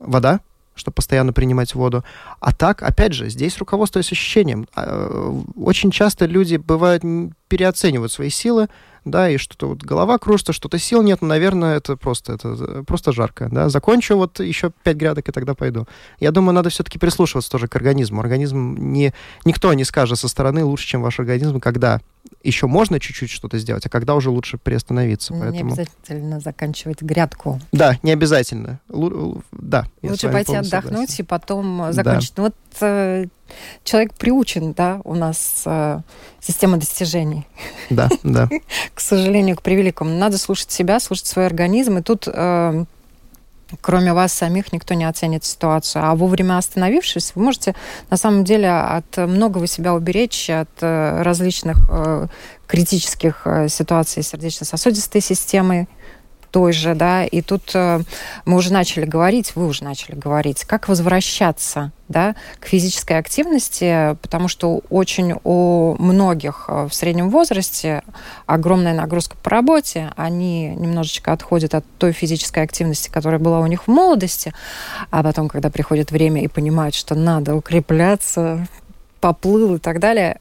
вода, 0.00 0.40
чтобы 0.74 0.94
постоянно 0.94 1.32
принимать 1.32 1.74
воду. 1.74 2.04
А 2.40 2.52
так, 2.52 2.82
опять 2.82 3.12
же, 3.12 3.28
здесь 3.28 3.58
руководствуясь 3.58 4.12
ощущением. 4.12 4.66
А, 4.74 5.34
очень 5.56 5.90
часто 5.90 6.26
люди 6.26 6.56
бывают 6.56 7.02
переоценивают 7.48 8.12
свои 8.12 8.30
силы, 8.30 8.68
да, 9.04 9.28
и 9.28 9.36
что-то 9.36 9.68
вот 9.68 9.82
голова 9.82 10.18
кружится, 10.18 10.52
что-то 10.52 10.78
сил 10.78 11.02
нет, 11.02 11.22
но, 11.22 11.28
наверное, 11.28 11.76
это 11.76 11.96
просто, 11.96 12.34
это 12.34 12.84
просто 12.86 13.12
жарко, 13.12 13.48
да. 13.50 13.68
Закончу 13.68 14.16
вот 14.16 14.40
еще 14.40 14.72
пять 14.82 14.96
грядок, 14.96 15.28
и 15.28 15.32
тогда 15.32 15.54
пойду. 15.54 15.86
Я 16.20 16.30
думаю, 16.30 16.54
надо 16.54 16.70
все-таки 16.70 16.98
прислушиваться 16.98 17.50
тоже 17.50 17.68
к 17.68 17.76
организму. 17.76 18.20
Организм 18.20 18.76
не... 18.78 19.12
Никто 19.44 19.72
не 19.72 19.84
скажет 19.84 20.18
со 20.18 20.28
стороны 20.28 20.64
лучше, 20.64 20.86
чем 20.86 21.02
ваш 21.02 21.18
организм, 21.18 21.60
когда 21.60 22.00
еще 22.42 22.66
можно 22.66 23.00
чуть-чуть 23.00 23.30
что-то 23.30 23.58
сделать, 23.58 23.86
а 23.86 23.88
когда 23.88 24.14
уже 24.14 24.30
лучше 24.30 24.58
приостановиться. 24.58 25.32
Поэтому... 25.32 25.52
Не 25.52 25.72
обязательно 25.72 26.40
заканчивать 26.40 27.02
грядку. 27.02 27.60
Да, 27.72 27.98
не 28.02 28.12
обязательно. 28.12 28.80
Л- 28.88 29.42
да. 29.52 29.86
Лучше 30.02 30.28
пойти 30.28 30.54
отдохнуть 30.54 31.10
согласен. 31.10 31.24
и 31.24 31.26
потом 31.26 31.92
закончить. 31.92 32.34
Да. 32.36 32.42
Ну 32.42 32.48
вот 32.48 32.54
э, 32.80 33.26
человек 33.84 34.14
приучен, 34.14 34.72
да, 34.72 35.00
у 35.04 35.14
нас 35.14 35.62
э, 35.66 36.00
система 36.40 36.76
достижений. 36.76 37.46
Да, 37.90 38.08
да. 38.22 38.48
К 38.94 39.00
сожалению, 39.00 39.56
к 39.56 39.62
превеликому. 39.62 40.10
Надо 40.10 40.38
слушать 40.38 40.70
себя, 40.70 41.00
слушать 41.00 41.26
свой 41.26 41.46
организм. 41.46 41.98
И 41.98 42.02
тут 42.02 42.26
э, 42.26 42.84
кроме 43.80 44.12
вас 44.12 44.32
самих 44.32 44.72
никто 44.72 44.94
не 44.94 45.04
оценит 45.04 45.44
ситуацию. 45.44 46.04
А 46.04 46.14
вовремя 46.14 46.58
остановившись, 46.58 47.32
вы 47.34 47.42
можете 47.42 47.74
на 48.10 48.16
самом 48.16 48.44
деле 48.44 48.70
от 48.70 49.16
многого 49.16 49.66
себя 49.66 49.94
уберечь, 49.94 50.50
от 50.50 50.70
э, 50.80 51.22
различных 51.22 51.78
э, 51.90 52.26
критических 52.66 53.42
э, 53.44 53.68
ситуаций 53.68 54.22
сердечно-сосудистой 54.22 55.20
системы, 55.20 55.88
той 56.52 56.72
же, 56.72 56.94
да, 56.94 57.24
и 57.24 57.40
тут 57.40 57.72
э, 57.74 58.02
мы 58.44 58.56
уже 58.58 58.72
начали 58.72 59.06
говорить, 59.06 59.56
вы 59.56 59.66
уже 59.66 59.82
начали 59.82 60.14
говорить, 60.14 60.64
как 60.64 60.86
возвращаться, 60.86 61.92
да, 62.08 62.36
к 62.60 62.66
физической 62.66 63.18
активности, 63.18 64.16
потому 64.20 64.48
что 64.48 64.82
очень 64.90 65.34
у 65.44 65.96
многих 65.98 66.66
э, 66.68 66.88
в 66.88 66.94
среднем 66.94 67.30
возрасте 67.30 68.02
огромная 68.44 68.92
нагрузка 68.92 69.36
по 69.42 69.48
работе, 69.48 70.12
они 70.16 70.68
немножечко 70.68 71.32
отходят 71.32 71.74
от 71.74 71.86
той 71.98 72.12
физической 72.12 72.62
активности, 72.62 73.08
которая 73.08 73.40
была 73.40 73.60
у 73.60 73.66
них 73.66 73.84
в 73.84 73.88
молодости, 73.88 74.52
а 75.10 75.22
потом, 75.22 75.48
когда 75.48 75.70
приходит 75.70 76.10
время 76.10 76.42
и 76.44 76.48
понимают, 76.48 76.94
что 76.94 77.14
надо 77.14 77.56
укрепляться, 77.56 78.68
поплыл 79.20 79.76
и 79.76 79.78
так 79.78 80.00
далее, 80.00 80.38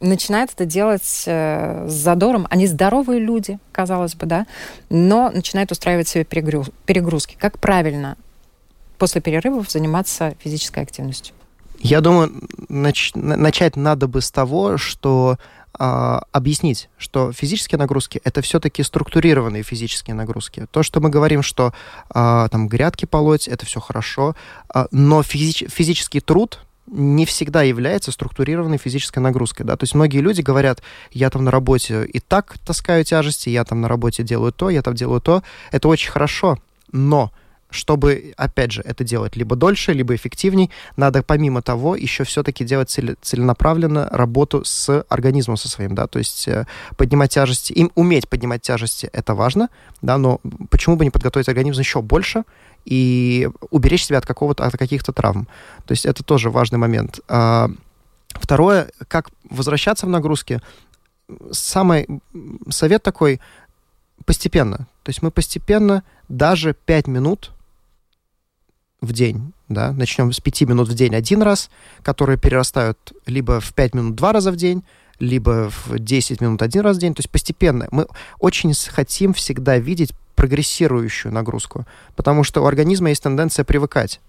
начинает 0.00 0.52
это 0.52 0.64
делать 0.64 1.24
э, 1.26 1.86
с 1.88 1.92
задором. 1.92 2.46
Они 2.50 2.66
здоровые 2.66 3.20
люди, 3.20 3.58
казалось 3.72 4.14
бы, 4.14 4.26
да, 4.26 4.46
но 4.88 5.30
начинают 5.30 5.70
устраивать 5.70 6.08
себе 6.08 6.24
перегрузки. 6.24 7.36
Как 7.38 7.58
правильно 7.58 8.16
после 8.98 9.20
перерывов 9.20 9.70
заниматься 9.70 10.34
физической 10.40 10.82
активностью? 10.82 11.34
Я 11.78 12.00
думаю, 12.00 12.32
нач- 12.68 13.16
начать 13.16 13.76
надо 13.76 14.06
бы 14.06 14.20
с 14.20 14.30
того, 14.30 14.76
что 14.76 15.38
э, 15.78 16.18
объяснить, 16.32 16.90
что 16.98 17.32
физические 17.32 17.78
нагрузки 17.78 18.20
это 18.24 18.42
все-таки 18.42 18.82
структурированные 18.82 19.62
физические 19.62 20.14
нагрузки. 20.14 20.66
То, 20.70 20.82
что 20.82 21.00
мы 21.00 21.08
говорим, 21.08 21.42
что 21.42 21.72
э, 22.14 22.48
там 22.50 22.68
грядки 22.68 23.06
полоть, 23.06 23.48
это 23.48 23.64
все 23.64 23.80
хорошо, 23.80 24.34
э, 24.74 24.86
но 24.90 25.20
физи- 25.22 25.70
физический 25.70 26.20
труд 26.20 26.60
не 26.86 27.24
всегда 27.24 27.62
является 27.62 28.12
структурированной 28.12 28.78
физической 28.78 29.20
нагрузкой. 29.20 29.64
Да? 29.64 29.76
То 29.76 29.84
есть 29.84 29.94
многие 29.94 30.18
люди 30.18 30.40
говорят, 30.40 30.82
я 31.12 31.30
там 31.30 31.44
на 31.44 31.50
работе 31.50 32.04
и 32.04 32.20
так 32.20 32.58
таскаю 32.66 33.04
тяжести, 33.04 33.48
я 33.48 33.64
там 33.64 33.80
на 33.80 33.88
работе 33.88 34.22
делаю 34.22 34.52
то, 34.52 34.70
я 34.70 34.82
там 34.82 34.94
делаю 34.94 35.20
то. 35.20 35.42
Это 35.70 35.88
очень 35.88 36.10
хорошо, 36.10 36.58
но 36.92 37.32
чтобы, 37.70 38.34
опять 38.36 38.72
же, 38.72 38.82
это 38.82 39.04
делать 39.04 39.36
либо 39.36 39.56
дольше, 39.56 39.92
либо 39.92 40.14
эффективней, 40.14 40.70
надо 40.96 41.22
помимо 41.22 41.62
того 41.62 41.96
еще 41.96 42.24
все-таки 42.24 42.64
делать 42.64 42.90
цели, 42.90 43.16
целенаправленно 43.22 44.08
работу 44.10 44.64
с 44.64 45.04
организмом 45.08 45.56
со 45.56 45.68
своим, 45.68 45.94
да, 45.94 46.06
то 46.06 46.18
есть 46.18 46.48
э, 46.48 46.66
поднимать 46.96 47.30
тяжести, 47.32 47.72
им 47.72 47.90
уметь 47.94 48.28
поднимать 48.28 48.62
тяжести, 48.62 49.08
это 49.12 49.34
важно, 49.34 49.68
да, 50.02 50.18
но 50.18 50.40
почему 50.68 50.96
бы 50.96 51.04
не 51.04 51.10
подготовить 51.10 51.48
организм 51.48 51.80
еще 51.80 52.02
больше 52.02 52.44
и 52.84 53.48
уберечь 53.70 54.04
себя 54.04 54.18
от 54.18 54.26
какого-то, 54.26 54.64
от 54.64 54.76
каких-то 54.76 55.12
травм, 55.12 55.46
то 55.84 55.92
есть 55.92 56.06
это 56.06 56.22
тоже 56.22 56.50
важный 56.50 56.78
момент. 56.78 57.20
А, 57.28 57.70
второе, 58.32 58.90
как 59.08 59.30
возвращаться 59.48 60.06
в 60.06 60.08
нагрузки, 60.08 60.60
самый 61.52 62.06
совет 62.70 63.02
такой, 63.02 63.40
постепенно. 64.24 64.88
То 65.02 65.08
есть 65.10 65.22
мы 65.22 65.30
постепенно 65.30 66.02
даже 66.28 66.74
5 66.74 67.06
минут 67.06 67.52
в 69.00 69.12
день, 69.12 69.52
да, 69.68 69.92
начнем 69.92 70.32
с 70.32 70.40
5 70.40 70.62
минут 70.62 70.88
в 70.88 70.94
день 70.94 71.14
один 71.14 71.42
раз, 71.42 71.70
которые 72.02 72.38
перерастают 72.38 73.12
либо 73.26 73.60
в 73.60 73.72
5 73.72 73.94
минут 73.94 74.14
два 74.14 74.32
раза 74.32 74.52
в 74.52 74.56
день, 74.56 74.84
либо 75.18 75.70
в 75.70 75.98
10 75.98 76.40
минут 76.40 76.62
один 76.62 76.82
раз 76.82 76.96
в 76.96 77.00
день. 77.00 77.14
То 77.14 77.20
есть 77.20 77.30
постепенно. 77.30 77.88
Мы 77.90 78.06
очень 78.38 78.72
хотим 78.74 79.32
всегда 79.34 79.78
видеть 79.78 80.12
прогрессирующую 80.40 81.34
нагрузку, 81.34 81.84
потому 82.16 82.44
что 82.44 82.62
у 82.62 82.66
организма 82.66 83.10
есть 83.10 83.22
тенденция 83.22 83.62
привыкать. 83.62 84.20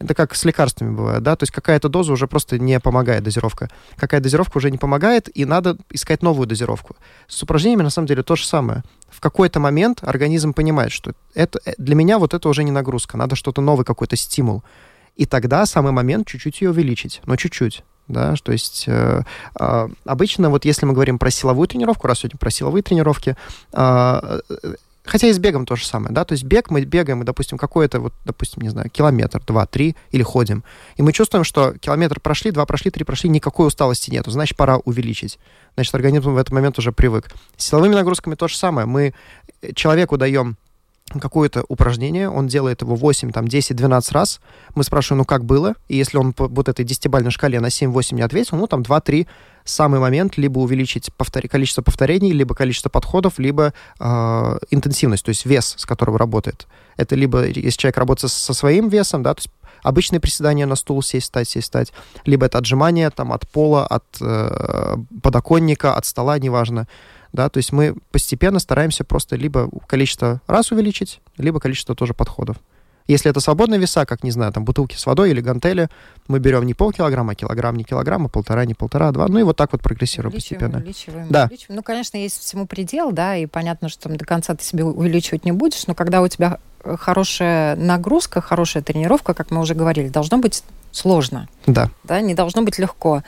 Это 0.00 0.12
как 0.12 0.34
с 0.34 0.44
лекарствами 0.44 0.92
бывает, 0.92 1.22
да, 1.22 1.36
то 1.36 1.44
есть 1.44 1.52
какая-то 1.52 1.88
доза 1.88 2.12
уже 2.12 2.26
просто 2.26 2.58
не 2.58 2.80
помогает, 2.80 3.22
дозировка. 3.22 3.70
Какая 3.96 4.20
дозировка 4.20 4.56
уже 4.56 4.72
не 4.72 4.78
помогает, 4.78 5.30
и 5.32 5.44
надо 5.44 5.76
искать 5.90 6.20
новую 6.20 6.48
дозировку. 6.48 6.96
С 7.28 7.40
упражнениями, 7.44 7.84
на 7.84 7.90
самом 7.90 8.08
деле, 8.08 8.24
то 8.24 8.34
же 8.34 8.44
самое. 8.44 8.82
В 9.08 9.20
какой-то 9.20 9.60
момент 9.60 10.00
организм 10.02 10.52
понимает, 10.52 10.90
что 10.90 11.12
это, 11.32 11.60
э, 11.64 11.74
для 11.78 11.94
меня 11.94 12.18
вот 12.18 12.34
это 12.34 12.48
уже 12.48 12.64
не 12.64 12.72
нагрузка, 12.72 13.16
надо 13.16 13.36
что-то 13.36 13.60
новый 13.60 13.84
какой-то 13.84 14.16
стимул. 14.16 14.64
И 15.14 15.26
тогда 15.26 15.64
самый 15.64 15.92
момент 15.92 16.26
чуть-чуть 16.26 16.60
ее 16.60 16.70
увеличить, 16.70 17.20
но 17.24 17.36
чуть-чуть 17.36 17.84
да, 18.08 18.34
то 18.42 18.52
есть 18.52 18.84
э, 18.88 19.22
э, 19.58 19.88
обычно 20.04 20.50
вот 20.50 20.64
если 20.64 20.86
мы 20.86 20.92
говорим 20.92 21.18
про 21.18 21.30
силовую 21.30 21.68
тренировку, 21.68 22.08
раз 22.08 22.18
сегодня 22.18 22.38
про 22.38 22.50
силовые 22.50 22.82
тренировки, 22.82 23.36
э, 23.72 24.40
Хотя 25.04 25.26
и 25.26 25.32
с 25.32 25.38
бегом 25.38 25.66
то 25.66 25.74
же 25.74 25.84
самое, 25.84 26.14
да, 26.14 26.24
то 26.24 26.32
есть 26.32 26.44
бег, 26.44 26.70
мы 26.70 26.82
бегаем, 26.84 27.22
и, 27.22 27.24
допустим, 27.24 27.58
какой-то, 27.58 27.98
вот, 27.98 28.14
допустим, 28.24 28.62
не 28.62 28.68
знаю, 28.68 28.88
километр, 28.88 29.42
два, 29.44 29.66
три, 29.66 29.96
или 30.12 30.22
ходим, 30.22 30.62
и 30.96 31.02
мы 31.02 31.12
чувствуем, 31.12 31.44
что 31.44 31.74
километр 31.78 32.20
прошли, 32.20 32.52
два 32.52 32.66
прошли, 32.66 32.90
три 32.90 33.04
прошли, 33.04 33.28
никакой 33.28 33.66
усталости 33.66 34.10
нету, 34.10 34.30
значит, 34.30 34.56
пора 34.56 34.76
увеличить. 34.78 35.38
Значит, 35.74 35.94
организм 35.94 36.32
в 36.32 36.36
этот 36.36 36.52
момент 36.52 36.78
уже 36.78 36.92
привык. 36.92 37.30
С 37.56 37.66
силовыми 37.66 37.94
нагрузками 37.94 38.34
то 38.34 38.46
же 38.46 38.56
самое. 38.56 38.86
Мы 38.86 39.14
человеку 39.74 40.18
даем 40.18 40.56
какое-то 41.20 41.64
упражнение, 41.68 42.28
он 42.28 42.46
делает 42.46 42.82
его 42.82 42.94
8, 42.94 43.32
там, 43.32 43.48
10, 43.48 43.76
12 43.76 44.12
раз, 44.12 44.40
мы 44.74 44.84
спрашиваем, 44.84 45.18
ну, 45.18 45.24
как 45.24 45.44
было, 45.44 45.74
и 45.88 45.96
если 45.96 46.16
он 46.16 46.32
по 46.32 46.48
вот 46.48 46.68
этой 46.68 46.84
10-бальной 46.84 47.30
шкале 47.30 47.60
на 47.60 47.66
7-8 47.66 48.14
не 48.14 48.22
ответил, 48.22 48.56
ну, 48.56 48.66
там, 48.66 48.82
2-3 48.82 49.26
самый 49.64 50.00
момент 50.00 50.36
либо 50.36 50.58
увеличить 50.58 51.12
повтор... 51.14 51.48
количество 51.48 51.82
повторений, 51.82 52.32
либо 52.32 52.54
количество 52.54 52.88
подходов, 52.88 53.38
либо 53.38 53.72
э, 53.98 54.58
интенсивность, 54.70 55.24
то 55.24 55.30
есть 55.30 55.46
вес, 55.46 55.74
с 55.76 55.86
которого 55.86 56.18
работает. 56.18 56.66
Это 56.96 57.14
либо, 57.14 57.46
если 57.46 57.78
человек 57.78 57.98
работает 57.98 58.32
со 58.32 58.54
своим 58.54 58.88
весом, 58.88 59.22
да, 59.22 59.34
то 59.34 59.38
есть 59.38 59.50
обычные 59.82 60.20
приседания 60.20 60.66
на 60.66 60.76
стул, 60.76 61.02
сесть, 61.02 61.24
встать, 61.24 61.48
сесть, 61.48 61.64
встать, 61.64 61.92
либо 62.24 62.46
это 62.46 62.58
отжимания 62.58 63.10
там, 63.10 63.32
от 63.32 63.48
пола, 63.48 63.86
от 63.86 64.04
э, 64.20 64.96
подоконника, 65.22 65.94
от 65.94 66.06
стола, 66.06 66.38
неважно 66.38 66.86
да, 67.32 67.48
то 67.48 67.58
есть 67.58 67.72
мы 67.72 67.94
постепенно 68.10 68.58
стараемся 68.58 69.04
просто 69.04 69.36
либо 69.36 69.68
количество 69.86 70.40
раз 70.46 70.70
увеличить, 70.70 71.20
либо 71.38 71.60
количество 71.60 71.94
тоже 71.94 72.14
подходов. 72.14 72.56
Если 73.06 73.30
это 73.30 73.40
свободные 73.40 73.80
веса, 73.80 74.04
как, 74.06 74.22
не 74.22 74.30
знаю, 74.30 74.52
там, 74.52 74.64
бутылки 74.64 74.96
с 74.96 75.06
водой 75.06 75.30
или 75.30 75.40
гантели, 75.40 75.88
мы 76.28 76.38
берем 76.38 76.64
не 76.64 76.74
полкилограмма, 76.74 77.32
а 77.32 77.34
килограмм, 77.34 77.76
не 77.76 77.84
килограмма, 77.84 78.28
полтора, 78.28 78.64
не 78.64 78.74
полтора, 78.74 79.08
а 79.08 79.12
два. 79.12 79.28
Ну 79.28 79.38
и 79.38 79.42
вот 79.42 79.56
так 79.56 79.72
вот 79.72 79.82
прогрессируем 79.82 80.32
увеличиваем, 80.32 80.60
постепенно. 80.60 80.78
Увеличиваем, 80.78 81.26
да. 81.30 81.44
увеличиваем. 81.44 81.76
Ну, 81.76 81.82
конечно, 81.82 82.16
есть 82.16 82.38
всему 82.40 82.66
предел, 82.66 83.12
да, 83.12 83.36
и 83.36 83.46
понятно, 83.46 83.88
что 83.88 84.08
до 84.08 84.24
конца 84.24 84.54
ты 84.54 84.64
себе 84.64 84.84
увеличивать 84.84 85.44
не 85.44 85.52
будешь, 85.52 85.86
но 85.86 85.94
когда 85.94 86.22
у 86.22 86.28
тебя 86.28 86.58
э, 86.84 86.96
хорошая 86.98 87.76
нагрузка, 87.76 88.40
хорошая 88.40 88.82
тренировка, 88.82 89.34
как 89.34 89.50
мы 89.50 89.60
уже 89.60 89.74
говорили, 89.74 90.08
должно 90.08 90.38
быть 90.38 90.62
сложно. 90.92 91.48
Да. 91.66 91.90
Да, 92.04 92.20
не 92.20 92.34
должно 92.34 92.62
быть 92.62 92.78
легко. 92.78 93.22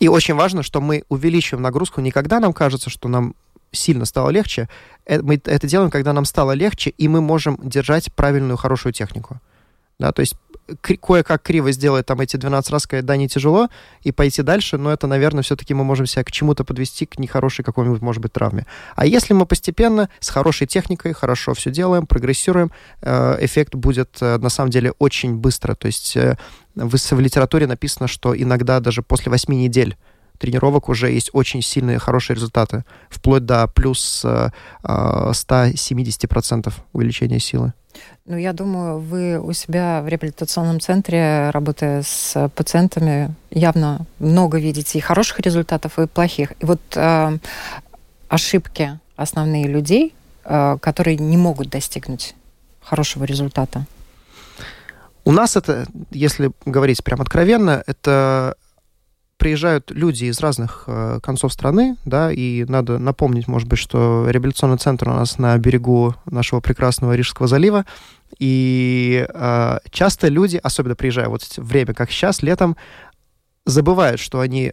И 0.00 0.08
очень 0.08 0.34
важно, 0.34 0.62
что 0.62 0.80
мы 0.80 1.04
увеличиваем 1.08 1.62
нагрузку 1.62 2.00
не 2.00 2.10
когда 2.10 2.40
нам 2.40 2.52
кажется, 2.52 2.90
что 2.90 3.08
нам 3.08 3.34
сильно 3.74 4.04
стало 4.04 4.30
легче. 4.30 4.68
Э, 5.06 5.20
мы 5.20 5.40
это 5.44 5.66
делаем, 5.66 5.90
когда 5.90 6.12
нам 6.12 6.24
стало 6.24 6.52
легче, 6.52 6.90
и 6.90 7.08
мы 7.08 7.20
можем 7.20 7.58
держать 7.62 8.12
правильную, 8.12 8.56
хорошую 8.56 8.92
технику. 8.92 9.40
Да, 9.98 10.12
то 10.12 10.20
есть 10.20 10.34
кое-как 10.80 11.42
криво 11.42 11.70
сделать 11.72 12.06
там 12.06 12.20
эти 12.20 12.36
12 12.36 12.70
раз, 12.70 12.82
сказать, 12.82 13.04
да, 13.04 13.16
не 13.16 13.28
тяжело, 13.28 13.68
и 14.02 14.12
пойти 14.12 14.42
дальше, 14.42 14.78
но 14.78 14.90
это, 14.90 15.06
наверное, 15.06 15.42
все-таки 15.42 15.74
мы 15.74 15.84
можем 15.84 16.06
себя 16.06 16.24
к 16.24 16.32
чему-то 16.32 16.64
подвести, 16.64 17.06
к 17.06 17.18
нехорошей 17.18 17.64
какой-нибудь, 17.64 18.00
может 18.00 18.22
быть, 18.22 18.32
травме. 18.32 18.66
А 18.96 19.06
если 19.06 19.34
мы 19.34 19.46
постепенно, 19.46 20.08
с 20.20 20.30
хорошей 20.30 20.66
техникой, 20.66 21.12
хорошо 21.12 21.54
все 21.54 21.70
делаем, 21.70 22.06
прогрессируем, 22.06 22.72
э, 23.02 23.44
эффект 23.44 23.74
будет, 23.74 24.16
э, 24.20 24.38
на 24.38 24.48
самом 24.48 24.70
деле, 24.70 24.92
очень 24.98 25.36
быстро. 25.36 25.74
То 25.74 25.86
есть 25.86 26.16
в 26.74 27.20
литературе 27.20 27.66
написано, 27.66 28.08
что 28.08 28.36
иногда 28.36 28.80
даже 28.80 29.02
после 29.02 29.30
8 29.30 29.54
недель 29.54 29.96
тренировок 30.38 30.88
уже 30.88 31.10
есть 31.10 31.30
очень 31.32 31.62
сильные, 31.62 31.98
хорошие 31.98 32.34
результаты, 32.36 32.84
вплоть 33.08 33.44
до 33.44 33.66
плюс 33.68 34.24
э, 34.24 34.50
170% 34.82 36.72
увеличения 36.92 37.40
силы. 37.40 37.72
Ну, 38.26 38.36
я 38.36 38.52
думаю, 38.52 38.98
вы 38.98 39.38
у 39.38 39.52
себя 39.52 40.02
в 40.02 40.08
реабилитационном 40.08 40.80
центре, 40.80 41.50
работая 41.50 42.02
с 42.02 42.50
пациентами, 42.54 43.34
явно 43.50 44.06
много 44.18 44.58
видите 44.58 44.98
и 44.98 45.02
хороших 45.02 45.40
результатов, 45.40 45.98
и 45.98 46.06
плохих. 46.06 46.52
И 46.60 46.64
вот 46.64 46.80
э, 46.96 47.38
ошибки 48.28 48.98
основные 49.16 49.68
людей, 49.68 50.14
э, 50.44 50.78
которые 50.80 51.16
не 51.18 51.36
могут 51.36 51.68
достигнуть 51.68 52.34
хорошего 52.80 53.24
результата. 53.24 53.86
У 55.24 55.32
нас 55.32 55.56
это, 55.56 55.86
если 56.10 56.50
говорить 56.66 57.02
прям 57.02 57.20
откровенно, 57.20 57.82
это 57.86 58.56
приезжают 59.44 59.90
люди 59.90 60.24
из 60.24 60.40
разных 60.40 60.84
э, 60.86 61.20
концов 61.22 61.52
страны, 61.52 61.98
да, 62.06 62.32
и 62.32 62.64
надо 62.64 62.98
напомнить, 62.98 63.46
может 63.46 63.68
быть, 63.68 63.78
что 63.78 64.26
реабилитационный 64.26 64.78
центр 64.78 65.10
у 65.10 65.12
нас 65.12 65.36
на 65.36 65.58
берегу 65.58 66.14
нашего 66.24 66.60
прекрасного 66.60 67.14
Рижского 67.14 67.46
залива, 67.46 67.84
и 68.38 69.26
э, 69.28 69.78
часто 69.90 70.28
люди, 70.28 70.58
особенно 70.62 70.96
приезжая 70.96 71.28
вот 71.28 71.42
в 71.42 71.58
время, 71.58 71.92
как 71.92 72.10
сейчас, 72.10 72.42
летом, 72.42 72.78
забывают, 73.66 74.18
что 74.18 74.40
они 74.40 74.72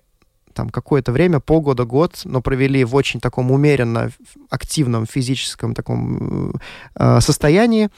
там 0.54 0.70
какое-то 0.70 1.12
время, 1.12 1.42
полгода, 1.42 1.84
год, 1.84 2.22
но 2.24 2.42
провели 2.42 2.86
в 2.86 2.96
очень 2.96 3.20
таком 3.20 3.52
умеренно 3.52 4.10
активном 4.50 5.06
физическом 5.06 5.74
таком 5.74 6.56
э, 6.96 7.20
состоянии, 7.20 7.90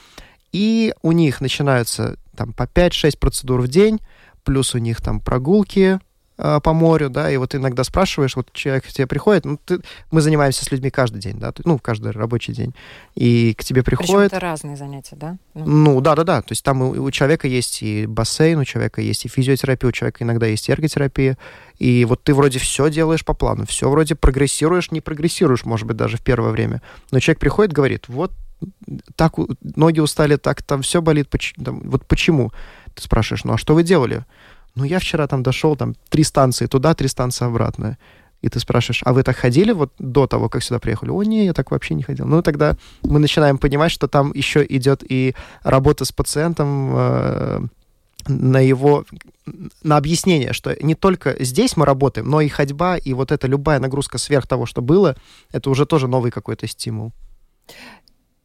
и 0.50 0.92
у 1.02 1.12
них 1.12 1.40
начинаются 1.40 2.16
там 2.36 2.52
по 2.52 2.64
5-6 2.64 3.16
процедур 3.20 3.60
в 3.60 3.68
день, 3.68 4.00
плюс 4.42 4.74
у 4.74 4.78
них 4.78 5.00
там 5.00 5.20
прогулки, 5.20 6.00
по 6.36 6.72
морю, 6.72 7.10
да, 7.10 7.30
и 7.30 7.36
вот 7.36 7.54
иногда 7.54 7.84
спрашиваешь, 7.84 8.34
вот 8.34 8.52
человек 8.52 8.84
к 8.84 8.88
тебе 8.88 9.06
приходит, 9.06 9.44
ну, 9.44 9.58
ты, 9.64 9.80
мы 10.10 10.20
занимаемся 10.20 10.64
с 10.64 10.70
людьми 10.72 10.90
каждый 10.90 11.20
день, 11.20 11.38
да, 11.38 11.52
ну, 11.64 11.78
каждый 11.78 12.10
рабочий 12.10 12.52
день, 12.52 12.74
и 13.14 13.54
к 13.54 13.62
тебе 13.62 13.84
приходит... 13.84 14.10
Причем 14.10 14.20
это 14.20 14.40
разные 14.40 14.76
занятия, 14.76 15.14
да? 15.14 15.36
Ну, 15.54 15.64
ну 15.64 16.00
да-да-да, 16.00 16.42
то 16.42 16.50
есть 16.50 16.64
там 16.64 16.82
у, 16.82 16.90
у 16.90 17.10
человека 17.12 17.46
есть 17.46 17.82
и 17.82 18.06
бассейн, 18.06 18.58
у 18.58 18.64
человека 18.64 19.00
есть 19.00 19.24
и 19.24 19.28
физиотерапия, 19.28 19.88
у 19.88 19.92
человека 19.92 20.24
иногда 20.24 20.46
есть 20.46 20.68
эрготерапия, 20.68 21.38
и 21.78 22.04
вот 22.04 22.24
ты 22.24 22.34
вроде 22.34 22.58
все 22.58 22.90
делаешь 22.90 23.24
по 23.24 23.34
плану, 23.34 23.64
все 23.66 23.88
вроде 23.88 24.16
прогрессируешь, 24.16 24.90
не 24.90 25.00
прогрессируешь, 25.00 25.64
может 25.64 25.86
быть, 25.86 25.96
даже 25.96 26.16
в 26.16 26.22
первое 26.22 26.50
время, 26.50 26.82
но 27.12 27.20
человек 27.20 27.38
приходит, 27.38 27.72
говорит, 27.72 28.08
вот 28.08 28.32
так 29.16 29.34
ноги 29.62 30.00
устали, 30.00 30.36
так 30.36 30.62
там 30.62 30.82
все 30.82 31.00
болит, 31.02 31.28
там, 31.62 31.80
вот 31.84 32.06
почему? 32.06 32.52
Ты 32.94 33.02
спрашиваешь, 33.02 33.44
ну 33.44 33.54
а 33.54 33.58
что 33.58 33.74
вы 33.74 33.82
делали? 33.82 34.24
Ну, 34.74 34.84
я 34.84 34.98
вчера 34.98 35.26
там 35.26 35.42
дошел, 35.42 35.76
там, 35.76 35.94
три 36.08 36.24
станции 36.24 36.66
туда, 36.66 36.94
три 36.94 37.08
станции 37.08 37.46
обратно. 37.46 37.96
И 38.42 38.48
ты 38.48 38.58
спрашиваешь, 38.60 39.02
а 39.06 39.12
вы 39.14 39.22
так 39.22 39.36
ходили 39.36 39.72
вот 39.72 39.92
до 39.98 40.26
того, 40.26 40.48
как 40.48 40.62
сюда 40.62 40.78
приехали? 40.78 41.10
О, 41.10 41.22
не, 41.22 41.46
я 41.46 41.54
так 41.54 41.70
вообще 41.70 41.94
не 41.94 42.02
ходил. 42.02 42.26
Ну, 42.26 42.42
тогда 42.42 42.76
мы 43.02 43.18
начинаем 43.18 43.56
понимать, 43.56 43.90
что 43.90 44.06
там 44.06 44.32
еще 44.34 44.66
идет 44.68 45.02
и 45.08 45.34
работа 45.62 46.04
с 46.04 46.12
пациентом 46.12 46.92
э, 46.94 47.60
на 48.28 48.60
его 48.60 49.04
на 49.82 49.96
объяснение, 49.96 50.52
что 50.52 50.76
не 50.82 50.94
только 50.94 51.42
здесь 51.42 51.76
мы 51.76 51.86
работаем, 51.86 52.28
но 52.28 52.40
и 52.40 52.48
ходьба, 52.48 52.96
и 52.96 53.12
вот 53.12 53.32
эта 53.32 53.46
любая 53.46 53.78
нагрузка 53.78 54.18
сверх 54.18 54.46
того, 54.46 54.66
что 54.66 54.82
было, 54.82 55.16
это 55.52 55.70
уже 55.70 55.86
тоже 55.86 56.08
новый 56.08 56.30
какой-то 56.30 56.66
стимул. 56.66 57.12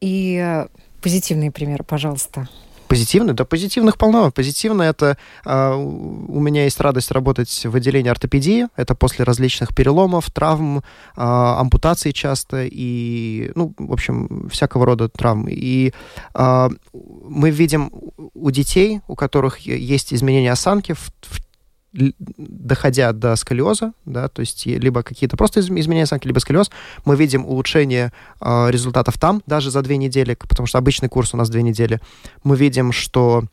И 0.00 0.36
э, 0.36 0.68
позитивные 1.02 1.50
примеры, 1.50 1.84
пожалуйста. 1.84 2.48
Позитивный? 2.90 3.34
Да, 3.34 3.44
позитивных 3.44 3.96
полно. 3.96 4.32
Позитивно 4.32 4.82
это 4.82 5.16
э, 5.44 5.74
у 5.74 6.40
меня 6.40 6.64
есть 6.64 6.80
радость 6.80 7.12
работать 7.12 7.64
в 7.64 7.76
отделении 7.76 8.10
ортопедии. 8.10 8.66
Это 8.74 8.96
после 8.96 9.24
различных 9.24 9.72
переломов, 9.76 10.28
травм, 10.32 10.78
э, 10.78 10.82
ампутаций 11.16 12.12
часто 12.12 12.64
и, 12.64 13.52
ну, 13.54 13.72
в 13.78 13.92
общем, 13.92 14.48
всякого 14.50 14.86
рода 14.86 15.08
травм. 15.08 15.46
И 15.48 15.92
э, 16.34 16.68
мы 16.92 17.50
видим 17.50 17.92
у 18.34 18.50
детей, 18.50 19.02
у 19.06 19.14
которых 19.14 19.60
есть 19.60 20.12
изменения 20.12 20.50
осанки 20.50 20.92
в, 20.92 21.12
в 21.22 21.40
доходя 21.92 23.12
до 23.12 23.34
сколиоза, 23.36 23.92
да, 24.04 24.28
то 24.28 24.40
есть 24.40 24.66
либо 24.66 25.02
какие-то 25.02 25.36
просто 25.36 25.60
изменения 25.60 26.04
осанки, 26.04 26.26
либо 26.26 26.38
сколиоз, 26.38 26.70
мы 27.04 27.16
видим 27.16 27.44
улучшение 27.44 28.12
э, 28.40 28.70
результатов 28.70 29.18
там 29.18 29.42
даже 29.46 29.70
за 29.70 29.82
две 29.82 29.96
недели, 29.96 30.34
потому 30.34 30.66
что 30.66 30.78
обычный 30.78 31.08
курс 31.08 31.34
у 31.34 31.36
нас 31.36 31.50
две 31.50 31.62
недели. 31.62 32.00
Мы 32.44 32.56
видим, 32.56 32.92
что 32.92 33.44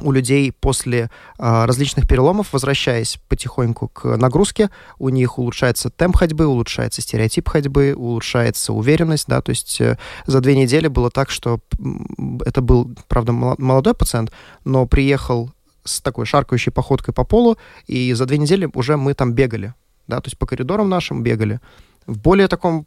у 0.00 0.10
людей 0.10 0.50
после 0.50 1.10
э, 1.38 1.64
различных 1.66 2.08
переломов, 2.08 2.52
возвращаясь 2.52 3.18
потихоньку 3.28 3.88
к 3.88 4.16
нагрузке, 4.16 4.70
у 4.98 5.08
них 5.08 5.38
улучшается 5.38 5.88
темп 5.90 6.16
ходьбы, 6.16 6.46
улучшается 6.46 7.00
стереотип 7.00 7.48
ходьбы, 7.48 7.94
улучшается 7.96 8.72
уверенность, 8.72 9.28
да, 9.28 9.40
то 9.40 9.50
есть 9.50 9.80
э, 9.80 9.96
за 10.26 10.40
две 10.40 10.56
недели 10.56 10.88
было 10.88 11.10
так, 11.10 11.30
что 11.30 11.60
это 12.44 12.60
был, 12.60 12.90
правда, 13.08 13.32
молодой 13.32 13.94
пациент, 13.94 14.32
но 14.64 14.86
приехал 14.86 15.52
с 15.84 16.00
такой 16.00 16.26
шаркающей 16.26 16.72
походкой 16.72 17.14
по 17.14 17.24
полу, 17.24 17.56
и 17.86 18.12
за 18.12 18.26
две 18.26 18.38
недели 18.38 18.68
уже 18.74 18.96
мы 18.96 19.14
там 19.14 19.32
бегали. 19.32 19.74
да, 20.06 20.20
то 20.20 20.28
есть 20.28 20.38
по 20.38 20.46
коридорам 20.46 20.88
нашим 20.88 21.22
бегали. 21.22 21.60
В 22.06 22.18
более 22.18 22.48
таком 22.48 22.86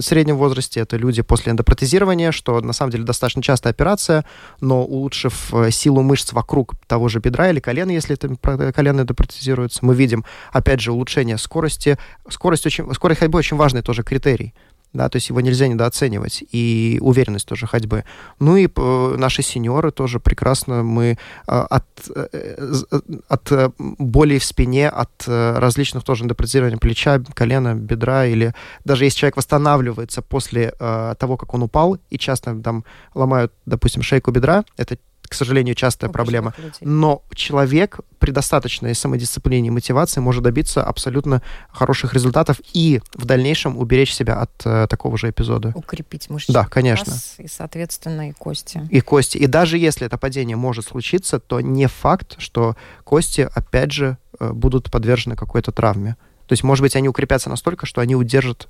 среднем 0.00 0.36
возрасте 0.36 0.80
это 0.80 0.98
люди 0.98 1.22
после 1.22 1.52
эндопротезирования, 1.52 2.30
что 2.30 2.60
на 2.60 2.74
самом 2.74 2.92
деле 2.92 3.04
достаточно 3.04 3.42
частая 3.42 3.72
операция, 3.72 4.26
но 4.60 4.84
улучшив 4.84 5.54
э, 5.54 5.70
силу 5.70 6.02
мышц 6.02 6.32
вокруг 6.32 6.74
того 6.86 7.08
же 7.08 7.20
бедра 7.20 7.48
или 7.48 7.60
колена, 7.60 7.90
если 7.90 8.14
это 8.14 8.72
колено 8.72 9.00
эндопротезируется, 9.00 9.78
мы 9.82 9.94
видим, 9.94 10.26
опять 10.52 10.80
же, 10.80 10.92
улучшение 10.92 11.38
скорости. 11.38 11.96
Скорость, 12.28 12.66
очень, 12.66 12.92
скорость 12.92 13.20
ходьбы 13.20 13.38
очень 13.38 13.56
важный 13.56 13.80
тоже 13.80 14.02
критерий 14.02 14.52
да, 14.94 15.08
то 15.08 15.16
есть 15.16 15.28
его 15.28 15.40
нельзя 15.40 15.66
недооценивать, 15.66 16.44
и 16.52 16.98
уверенность 17.02 17.46
тоже 17.46 17.66
ходьбы. 17.66 18.04
Ну 18.38 18.56
и 18.56 18.68
э, 18.74 19.14
наши 19.18 19.42
сеньоры 19.42 19.90
тоже 19.90 20.20
прекрасно, 20.20 20.82
мы 20.82 21.04
э, 21.06 21.16
от, 21.46 21.84
э, 22.14 23.18
от 23.28 23.74
боли 23.78 24.38
в 24.38 24.44
спине, 24.44 24.88
от 24.88 25.24
различных 25.26 26.04
тоже 26.04 26.24
эндопротезирования 26.24 26.78
плеча, 26.78 27.20
колена, 27.34 27.74
бедра, 27.74 28.24
или 28.26 28.54
даже 28.84 29.04
если 29.04 29.18
человек 29.18 29.36
восстанавливается 29.36 30.22
после 30.22 30.70
того, 31.18 31.36
как 31.36 31.52
он 31.54 31.62
упал, 31.62 31.98
и 32.10 32.18
часто 32.18 32.54
там 32.60 32.84
ломают, 33.14 33.52
допустим, 33.66 34.02
шейку 34.02 34.30
бедра, 34.30 34.64
это 34.76 34.96
к 35.34 35.36
сожалению, 35.36 35.74
частая 35.74 36.10
проблема. 36.10 36.54
Но 36.80 37.24
человек 37.34 37.98
при 38.20 38.30
достаточной 38.30 38.94
самодисциплине 38.94 39.66
и 39.66 39.70
мотивации 39.70 40.20
может 40.20 40.44
добиться 40.44 40.84
абсолютно 40.84 41.42
хороших 41.72 42.14
результатов 42.14 42.60
и 42.72 43.02
в 43.14 43.24
дальнейшем 43.24 43.76
уберечь 43.76 44.14
себя 44.14 44.40
от 44.40 44.52
э, 44.64 44.86
такого 44.88 45.18
же 45.18 45.28
эпизода. 45.30 45.72
Укрепить 45.74 46.30
мышцы. 46.30 46.52
Да, 46.52 46.66
конечно. 46.66 47.12
И, 47.38 47.48
соответственно, 47.48 48.30
и 48.30 48.32
кости. 48.32 48.86
И 48.92 49.00
кости. 49.00 49.36
И 49.38 49.48
даже 49.48 49.76
если 49.76 50.06
это 50.06 50.18
падение 50.18 50.56
может 50.56 50.86
случиться, 50.86 51.40
то 51.40 51.60
не 51.60 51.88
факт, 51.88 52.36
что 52.38 52.76
кости, 53.02 53.48
опять 53.52 53.90
же, 53.90 54.18
э, 54.38 54.52
будут 54.52 54.88
подвержены 54.92 55.34
какой-то 55.34 55.72
травме. 55.72 56.16
То 56.46 56.52
есть, 56.52 56.62
может 56.62 56.82
быть, 56.82 56.94
они 56.94 57.08
укрепятся 57.08 57.50
настолько, 57.50 57.86
что 57.86 58.00
они 58.00 58.14
удержат 58.14 58.68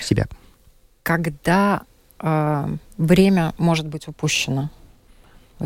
себя. 0.00 0.26
Когда 1.04 1.82
время 2.96 3.54
может 3.58 3.86
быть 3.86 4.08
упущено? 4.08 4.70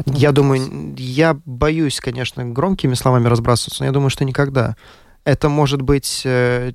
Я 0.06 0.32
думаю, 0.32 0.94
я 0.96 1.38
боюсь, 1.44 2.00
конечно, 2.00 2.44
громкими 2.44 2.94
словами 2.94 3.28
разбрасываться, 3.28 3.82
но 3.82 3.86
я 3.86 3.92
думаю, 3.92 4.10
что 4.10 4.24
никогда. 4.24 4.76
Это 5.24 5.48
может 5.48 5.82
быть, 5.82 6.22
э, 6.24 6.72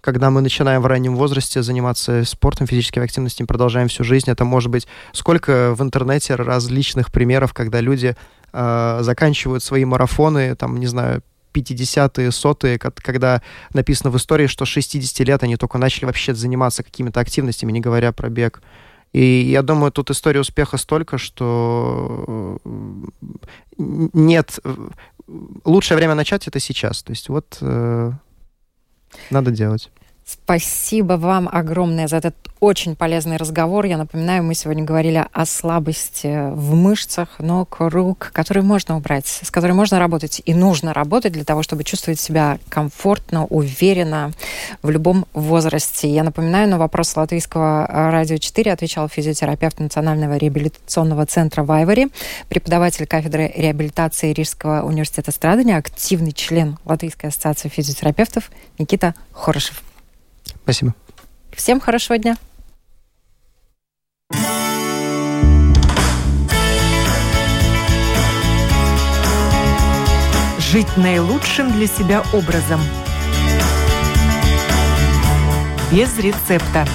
когда 0.00 0.30
мы 0.30 0.40
начинаем 0.40 0.82
в 0.82 0.86
раннем 0.86 1.16
возрасте 1.16 1.62
заниматься 1.62 2.24
спортом, 2.24 2.66
физическими 2.66 3.04
активностями, 3.04 3.46
продолжаем 3.46 3.88
всю 3.88 4.04
жизнь. 4.04 4.30
Это 4.30 4.44
может 4.44 4.70
быть 4.70 4.86
сколько 5.12 5.74
в 5.74 5.82
интернете 5.82 6.34
различных 6.34 7.12
примеров, 7.12 7.52
когда 7.52 7.80
люди 7.80 8.16
э, 8.52 8.98
заканчивают 9.02 9.62
свои 9.62 9.84
марафоны, 9.84 10.54
там, 10.56 10.78
не 10.78 10.86
знаю, 10.86 11.22
50-е, 11.52 12.32
сотые, 12.32 12.78
когда 12.78 13.42
написано 13.74 14.10
в 14.10 14.16
истории, 14.16 14.46
что 14.46 14.64
60 14.64 15.26
лет 15.26 15.42
они 15.42 15.56
только 15.56 15.78
начали 15.78 16.06
вообще 16.06 16.34
заниматься 16.34 16.82
какими-то 16.82 17.20
активностями, 17.20 17.72
не 17.72 17.80
говоря 17.80 18.12
про 18.12 18.30
бег. 18.30 18.62
И 19.12 19.22
я 19.24 19.62
думаю, 19.62 19.92
тут 19.92 20.10
история 20.10 20.40
успеха 20.40 20.76
столько, 20.78 21.18
что 21.18 22.58
нет... 23.78 24.58
Лучшее 25.64 25.96
время 25.96 26.14
начать 26.14 26.48
это 26.48 26.58
сейчас. 26.58 27.02
То 27.02 27.12
есть 27.12 27.28
вот 27.28 27.58
э, 27.60 28.10
надо 29.30 29.50
делать. 29.50 29.90
Спасибо 30.24 31.14
вам 31.14 31.48
огромное 31.50 32.06
за 32.06 32.16
этот 32.16 32.34
очень 32.62 32.94
полезный 32.94 33.38
разговор. 33.38 33.86
Я 33.86 33.96
напоминаю, 33.96 34.44
мы 34.44 34.54
сегодня 34.54 34.84
говорили 34.84 35.26
о 35.32 35.46
слабости 35.46 36.48
в 36.52 36.76
мышцах 36.76 37.40
ног, 37.40 37.78
рук, 37.80 38.30
которые 38.32 38.62
можно 38.62 38.96
убрать, 38.96 39.26
с 39.26 39.50
которой 39.50 39.72
можно 39.72 39.98
работать 39.98 40.40
и 40.44 40.54
нужно 40.54 40.94
работать 40.94 41.32
для 41.32 41.42
того, 41.42 41.64
чтобы 41.64 41.82
чувствовать 41.82 42.20
себя 42.20 42.60
комфортно, 42.68 43.46
уверенно 43.46 44.30
в 44.80 44.90
любом 44.90 45.26
возрасте. 45.32 46.08
Я 46.08 46.22
напоминаю, 46.22 46.68
на 46.68 46.78
вопрос 46.78 47.16
Латвийского 47.16 47.84
радио 47.88 48.36
4 48.36 48.72
отвечал 48.72 49.08
физиотерапевт 49.08 49.80
Национального 49.80 50.36
реабилитационного 50.36 51.26
центра 51.26 51.64
Вайвари, 51.64 52.10
преподаватель 52.48 53.08
кафедры 53.08 53.52
реабилитации 53.56 54.32
Рижского 54.32 54.84
университета 54.84 55.32
страдания, 55.32 55.76
активный 55.76 56.30
член 56.30 56.78
Латвийской 56.84 57.26
ассоциации 57.26 57.68
физиотерапевтов 57.68 58.52
Никита 58.78 59.16
Хорошев. 59.32 59.82
Спасибо. 60.62 60.94
Всем 61.52 61.80
хорошего 61.80 62.18
дня. 62.18 62.36
Жить 70.58 70.96
наилучшим 70.96 71.70
для 71.72 71.86
себя 71.86 72.22
образом. 72.32 72.80
Без 75.90 76.16
рецепта. 76.18 76.86